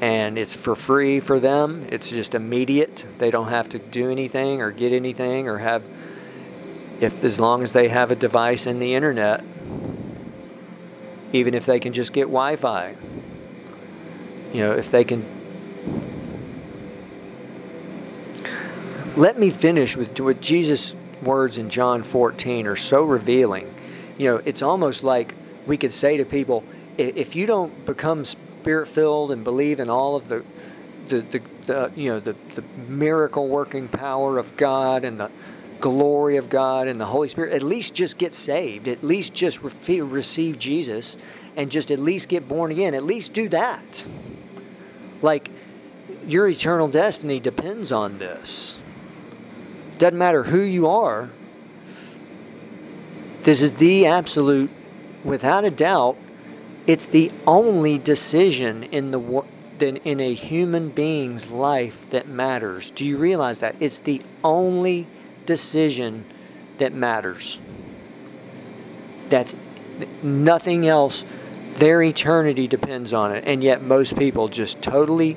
And 0.00 0.38
it's 0.38 0.54
for 0.54 0.74
free 0.74 1.20
for 1.20 1.40
them. 1.40 1.86
It's 1.90 2.10
just 2.10 2.34
immediate. 2.34 3.06
They 3.18 3.30
don't 3.30 3.48
have 3.48 3.68
to 3.70 3.78
do 3.78 4.10
anything 4.10 4.60
or 4.60 4.70
get 4.70 4.92
anything 4.92 5.48
or 5.48 5.58
have, 5.58 5.82
if 7.00 7.24
as 7.24 7.40
long 7.40 7.62
as 7.62 7.72
they 7.72 7.88
have 7.88 8.10
a 8.10 8.16
device 8.16 8.66
in 8.66 8.78
the 8.78 8.94
internet, 8.94 9.42
even 11.32 11.54
if 11.54 11.66
they 11.66 11.80
can 11.80 11.92
just 11.92 12.12
get 12.12 12.24
Wi 12.24 12.56
Fi. 12.56 12.94
You 14.52 14.60
know, 14.62 14.72
if 14.72 14.90
they 14.90 15.04
can 15.04 15.24
let 19.16 19.38
me 19.38 19.50
finish 19.50 19.96
with 19.96 20.20
what 20.20 20.40
Jesus 20.40 20.94
words 21.22 21.58
in 21.58 21.70
John 21.70 22.02
14 22.02 22.66
are 22.66 22.76
so 22.76 23.04
revealing. 23.04 23.72
You 24.18 24.30
know, 24.30 24.42
it's 24.44 24.62
almost 24.62 25.02
like 25.02 25.34
we 25.66 25.76
could 25.76 25.92
say 25.92 26.16
to 26.16 26.24
people, 26.24 26.64
if 26.96 27.36
you 27.36 27.46
don't 27.46 27.84
become 27.84 28.24
spirit 28.24 28.88
filled 28.88 29.30
and 29.30 29.44
believe 29.44 29.80
in 29.80 29.90
all 29.90 30.16
of 30.16 30.28
the, 30.28 30.44
the, 31.08 31.20
the, 31.20 31.42
the, 31.66 31.92
you 31.94 32.10
know, 32.10 32.20
the, 32.20 32.34
the 32.54 32.62
miracle 32.88 33.48
working 33.48 33.88
power 33.88 34.38
of 34.38 34.56
God 34.56 35.04
and 35.04 35.20
the 35.20 35.30
glory 35.80 36.36
of 36.36 36.48
God 36.48 36.88
and 36.88 37.00
the 37.00 37.06
Holy 37.06 37.28
Spirit, 37.28 37.52
at 37.52 37.62
least 37.62 37.94
just 37.94 38.18
get 38.18 38.34
saved, 38.34 38.88
at 38.88 39.04
least 39.04 39.34
just 39.34 39.60
re- 39.62 40.00
receive 40.00 40.58
Jesus 40.58 41.16
and 41.56 41.70
just 41.70 41.90
at 41.90 41.98
least 41.98 42.28
get 42.28 42.48
born 42.48 42.70
again, 42.70 42.94
at 42.94 43.04
least 43.04 43.32
do 43.32 43.48
that. 43.50 44.04
Like, 45.22 45.50
your 46.26 46.48
eternal 46.48 46.88
destiny 46.88 47.40
depends 47.40 47.92
on 47.92 48.18
this. 48.18 48.80
Doesn't 49.98 50.18
matter 50.18 50.44
who 50.44 50.60
you 50.60 50.86
are. 50.88 51.30
This 53.42 53.62
is 53.62 53.74
the 53.74 54.06
absolute, 54.06 54.70
without 55.24 55.64
a 55.64 55.70
doubt, 55.70 56.16
it's 56.86 57.06
the 57.06 57.32
only 57.46 57.98
decision 57.98 58.84
in 58.84 59.10
the 59.10 59.44
in 59.80 60.20
a 60.20 60.32
human 60.32 60.88
being's 60.88 61.48
life 61.48 62.08
that 62.08 62.26
matters. 62.26 62.90
Do 62.92 63.04
you 63.04 63.18
realize 63.18 63.60
that? 63.60 63.76
It's 63.78 63.98
the 63.98 64.22
only 64.42 65.06
decision 65.44 66.24
that 66.78 66.94
matters. 66.94 67.58
That's 69.28 69.54
nothing 70.22 70.86
else. 70.86 71.24
Their 71.74 72.02
eternity 72.02 72.66
depends 72.66 73.12
on 73.12 73.32
it. 73.32 73.44
And 73.46 73.62
yet, 73.62 73.82
most 73.82 74.16
people 74.16 74.48
just 74.48 74.80
totally 74.80 75.36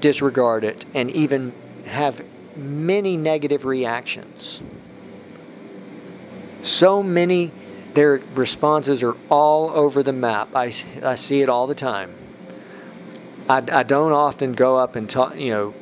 disregard 0.00 0.64
it 0.64 0.86
and 0.94 1.10
even 1.10 1.52
have 1.84 2.22
many 2.58 3.16
negative 3.16 3.64
reactions. 3.64 4.60
So 6.62 7.02
many, 7.02 7.52
their 7.94 8.20
responses 8.34 9.02
are 9.02 9.16
all 9.30 9.70
over 9.70 10.02
the 10.02 10.12
map. 10.12 10.54
I, 10.54 10.72
I 11.02 11.14
see 11.14 11.40
it 11.40 11.48
all 11.48 11.66
the 11.66 11.74
time. 11.74 12.12
I, 13.48 13.62
I 13.70 13.82
don't 13.84 14.12
often 14.12 14.52
go 14.52 14.76
up 14.76 14.96
and 14.96 15.08
talk, 15.08 15.36
you 15.36 15.50
know, 15.50 15.74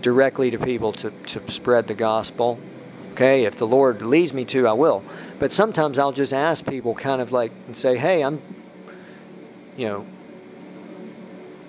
directly 0.00 0.50
to 0.50 0.58
people 0.58 0.92
to, 0.92 1.10
to 1.10 1.50
spread 1.50 1.86
the 1.86 1.94
gospel. 1.94 2.58
Okay, 3.12 3.44
if 3.44 3.56
the 3.56 3.66
Lord 3.66 4.02
leads 4.02 4.34
me 4.34 4.44
to, 4.46 4.66
I 4.66 4.72
will. 4.72 5.04
But 5.38 5.52
sometimes 5.52 5.98
I'll 5.98 6.12
just 6.12 6.32
ask 6.32 6.66
people, 6.66 6.94
kind 6.94 7.20
of 7.20 7.30
like, 7.30 7.52
and 7.66 7.76
say, 7.76 7.96
hey, 7.96 8.22
I'm, 8.22 8.40
you 9.76 9.86
know, 9.86 10.06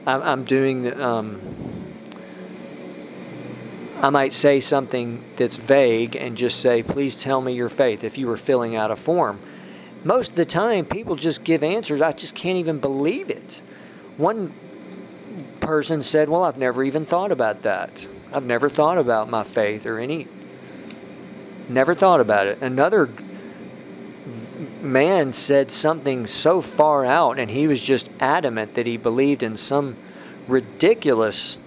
I'm, 0.08 0.22
I'm 0.22 0.44
doing, 0.46 1.00
um, 1.00 1.42
I 4.04 4.10
might 4.10 4.34
say 4.34 4.60
something 4.60 5.24
that's 5.38 5.56
vague 5.56 6.18
and 6.18 6.36
just 6.36 6.60
say, 6.60 6.84
please 6.84 7.16
tell 7.16 7.40
me 7.40 7.54
your 7.54 7.70
faith 7.70 8.04
if 8.04 8.18
you 8.18 8.28
were 8.28 8.36
filling 8.36 8.76
out 8.76 8.92
a 8.92 8.98
form. 8.98 9.40
Most 10.04 10.32
of 10.32 10.36
the 10.36 10.44
time, 10.44 10.84
people 10.84 11.16
just 11.16 11.46
give 11.46 11.64
answers. 11.64 12.02
I 12.02 12.12
just 12.12 12.36
can't 12.36 12.58
even 12.58 12.80
believe 12.80 13.30
it. 13.30 13.62
One 14.18 14.54
person 15.62 16.02
said, 16.02 16.28
Well, 16.28 16.44
I've 16.44 16.58
never 16.58 16.84
even 16.84 17.06
thought 17.06 17.32
about 17.32 17.62
that. 17.62 18.06
I've 18.34 18.46
never 18.46 18.68
thought 18.68 18.98
about 18.98 19.30
my 19.30 19.44
faith 19.44 19.86
or 19.86 19.98
any. 20.00 20.28
Never 21.70 21.96
thought 21.96 22.20
about 22.20 22.48
it. 22.48 22.62
Another 22.62 23.10
man 24.82 25.32
said 25.32 25.72
something 25.72 26.28
so 26.28 26.60
far 26.60 27.06
out, 27.06 27.40
and 27.40 27.50
he 27.50 27.68
was 27.68 27.82
just 27.82 28.10
adamant 28.20 28.74
that 28.74 28.86
he 28.86 28.98
believed 28.98 29.44
in 29.44 29.56
some 29.56 29.96
ridiculous 30.50 31.58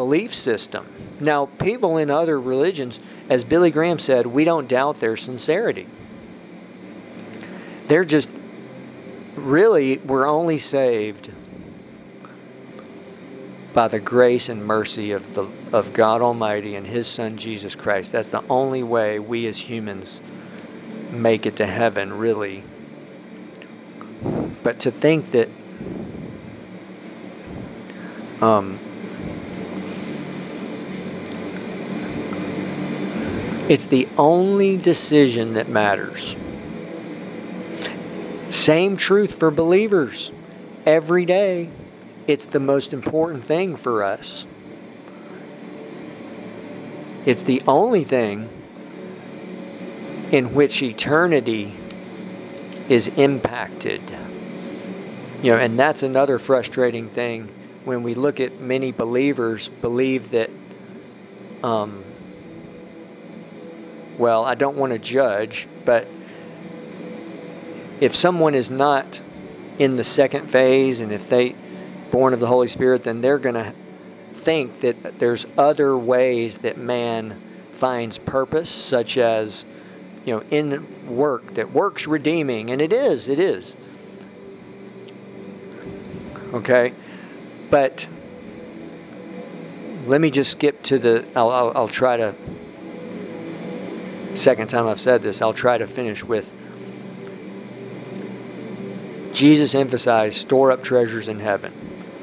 belief 0.00 0.34
system. 0.34 0.86
Now, 1.20 1.44
people 1.44 1.98
in 1.98 2.10
other 2.10 2.40
religions, 2.40 2.98
as 3.28 3.44
Billy 3.44 3.70
Graham 3.70 3.98
said, 3.98 4.26
we 4.26 4.44
don't 4.44 4.66
doubt 4.66 4.96
their 4.96 5.14
sincerity. 5.14 5.86
they're 7.86 8.06
just 8.06 8.30
really, 9.36 9.98
we're 9.98 10.26
only 10.26 10.56
saved 10.56 11.30
by 13.74 13.88
the 13.88 14.00
grace 14.00 14.48
and 14.48 14.64
mercy 14.64 15.12
of 15.12 15.34
the 15.34 15.46
of 15.70 15.92
God 15.92 16.22
Almighty 16.22 16.76
and 16.76 16.86
His 16.86 17.06
Son 17.06 17.36
Jesus 17.36 17.74
Christ. 17.74 18.10
That's 18.10 18.30
the 18.30 18.42
only 18.48 18.82
way 18.82 19.18
we 19.18 19.46
as 19.46 19.58
humans 19.58 20.22
make 21.10 21.44
it 21.44 21.56
to 21.56 21.66
heaven, 21.66 22.16
really. 22.16 22.64
But 24.62 24.80
to 24.80 24.90
think 24.90 25.32
that 25.32 25.50
um, 28.40 28.78
it's 33.70 33.86
the 33.86 34.06
only 34.18 34.76
decision 34.76 35.54
that 35.54 35.70
matters. 35.70 36.36
Same 38.50 38.98
truth 38.98 39.38
for 39.38 39.50
believers 39.50 40.30
every 40.84 41.24
day 41.24 41.70
it's 42.30 42.44
the 42.44 42.60
most 42.60 42.92
important 42.92 43.44
thing 43.44 43.74
for 43.74 44.04
us. 44.04 44.46
It's 47.26 47.42
the 47.42 47.60
only 47.66 48.04
thing 48.04 48.48
in 50.30 50.54
which 50.54 50.80
eternity 50.80 51.74
is 52.88 53.08
impacted. 53.08 54.00
You 55.42 55.52
know, 55.52 55.58
and 55.58 55.76
that's 55.76 56.04
another 56.04 56.38
frustrating 56.38 57.08
thing 57.08 57.48
when 57.84 58.04
we 58.04 58.14
look 58.14 58.38
at 58.38 58.60
many 58.60 58.92
believers 58.92 59.68
believe 59.68 60.30
that 60.30 60.50
um, 61.64 62.04
well, 64.20 64.44
I 64.44 64.54
don't 64.54 64.76
want 64.76 64.92
to 64.92 64.98
judge, 64.98 65.66
but 65.84 66.06
if 68.00 68.14
someone 68.14 68.54
is 68.54 68.70
not 68.70 69.20
in 69.78 69.96
the 69.96 70.04
second 70.04 70.50
phase 70.50 71.00
and 71.00 71.10
if 71.10 71.28
they 71.28 71.56
born 72.10 72.34
of 72.34 72.40
the 72.40 72.46
Holy 72.46 72.68
Spirit, 72.68 73.02
then 73.02 73.22
they're 73.22 73.38
going 73.38 73.54
to 73.54 73.72
think 74.34 74.80
that 74.80 75.18
there's 75.18 75.46
other 75.56 75.96
ways 75.96 76.58
that 76.58 76.76
man 76.76 77.40
finds 77.70 78.18
purpose, 78.18 78.68
such 78.68 79.16
as, 79.16 79.64
you 80.26 80.34
know, 80.34 80.42
in 80.50 81.16
work, 81.16 81.54
that 81.54 81.72
works 81.72 82.06
redeeming, 82.06 82.70
and 82.70 82.82
it 82.82 82.92
is, 82.92 83.28
it 83.28 83.38
is. 83.38 83.74
Okay? 86.52 86.92
But 87.70 88.06
let 90.06 90.20
me 90.20 90.30
just 90.30 90.50
skip 90.50 90.82
to 90.84 90.98
the, 90.98 91.26
I'll, 91.34 91.50
I'll, 91.50 91.72
I'll 91.74 91.88
try 91.88 92.16
to, 92.18 92.34
second 94.34 94.68
time 94.68 94.86
I've 94.86 95.00
said 95.00 95.22
this, 95.22 95.42
I'll 95.42 95.52
try 95.52 95.78
to 95.78 95.86
finish 95.86 96.24
with 96.24 96.54
Jesus 99.32 99.74
emphasized 99.74 100.36
store 100.36 100.72
up 100.72 100.82
treasures 100.82 101.28
in 101.28 101.40
heaven 101.40 101.72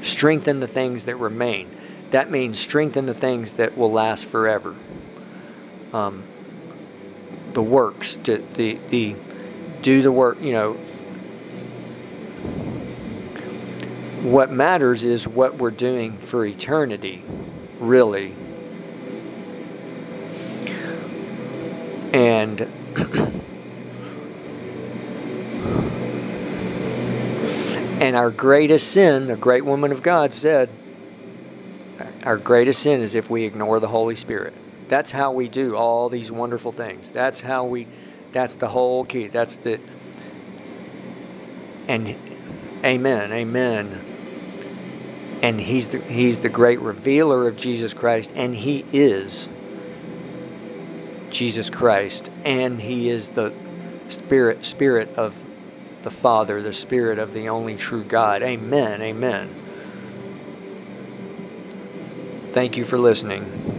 strengthen 0.02 0.60
the 0.60 0.68
things 0.68 1.06
that 1.06 1.16
remain. 1.18 1.70
That 2.12 2.32
means 2.32 2.60
strengthen 2.60 3.06
the 3.06 3.14
things 3.14 3.54
that 3.54 3.78
will 3.78 3.92
last 3.92 4.26
forever. 4.26 4.76
Um, 5.94 6.24
the 7.54 7.62
works, 7.62 8.18
to, 8.24 8.38
the 8.56 8.78
the 8.90 9.16
do 9.82 10.02
the 10.02 10.12
work. 10.12 10.42
You 10.42 10.54
know, 10.54 10.74
what 14.24 14.52
matters 14.52 15.04
is 15.04 15.28
what 15.28 15.56
we're 15.56 15.72
doing 15.72 16.18
for 16.18 16.46
eternity, 16.46 17.24
really. 17.80 18.34
And 28.00 28.16
our 28.16 28.30
greatest 28.30 28.92
sin, 28.92 29.28
the 29.28 29.36
great 29.36 29.66
woman 29.66 29.92
of 29.92 30.04
God 30.04 30.32
said, 30.32 30.70
our 32.24 32.38
greatest 32.38 32.82
sin 32.82 33.02
is 33.02 33.16
if 33.16 33.30
we 33.30 33.46
ignore 33.46 33.80
the 33.80 33.88
Holy 33.88 34.16
Spirit. 34.16 34.54
That's 34.88 35.12
how 35.12 35.32
we 35.32 35.48
do 35.48 35.76
all 35.76 36.10
these 36.10 36.32
wonderful 36.32 36.72
things. 36.72 37.10
That's 37.10 37.42
how 37.42 37.66
we, 37.66 37.88
that's 38.34 38.56
the 38.56 38.68
whole 38.68 39.04
key. 39.04 39.28
That's 39.28 39.56
the, 39.56 39.80
and 41.88 42.16
amen, 42.84 43.32
amen. 43.32 44.00
And 45.42 45.60
he's 45.60 45.88
the, 45.88 46.00
he's 46.02 46.42
the 46.42 46.50
great 46.50 46.80
revealer 46.82 47.48
of 47.48 47.58
Jesus 47.58 47.94
Christ, 47.94 48.30
and 48.36 48.54
he 48.54 48.86
is 48.94 49.50
Jesus 51.30 51.70
Christ, 51.70 52.30
and 52.44 52.80
he 52.80 53.10
is 53.10 53.30
the 53.30 53.54
spirit, 54.08 54.66
spirit 54.66 55.14
of 55.18 55.36
the 56.04 56.12
Father, 56.12 56.62
the 56.62 56.74
Spirit 56.74 57.20
of 57.20 57.34
the 57.34 57.50
only 57.50 57.76
true 57.76 58.04
God. 58.04 58.42
Amen. 58.44 59.02
Amen. 59.02 59.50
Thank 62.48 62.78
you 62.78 62.86
for 62.86 62.98
listening. 62.98 63.77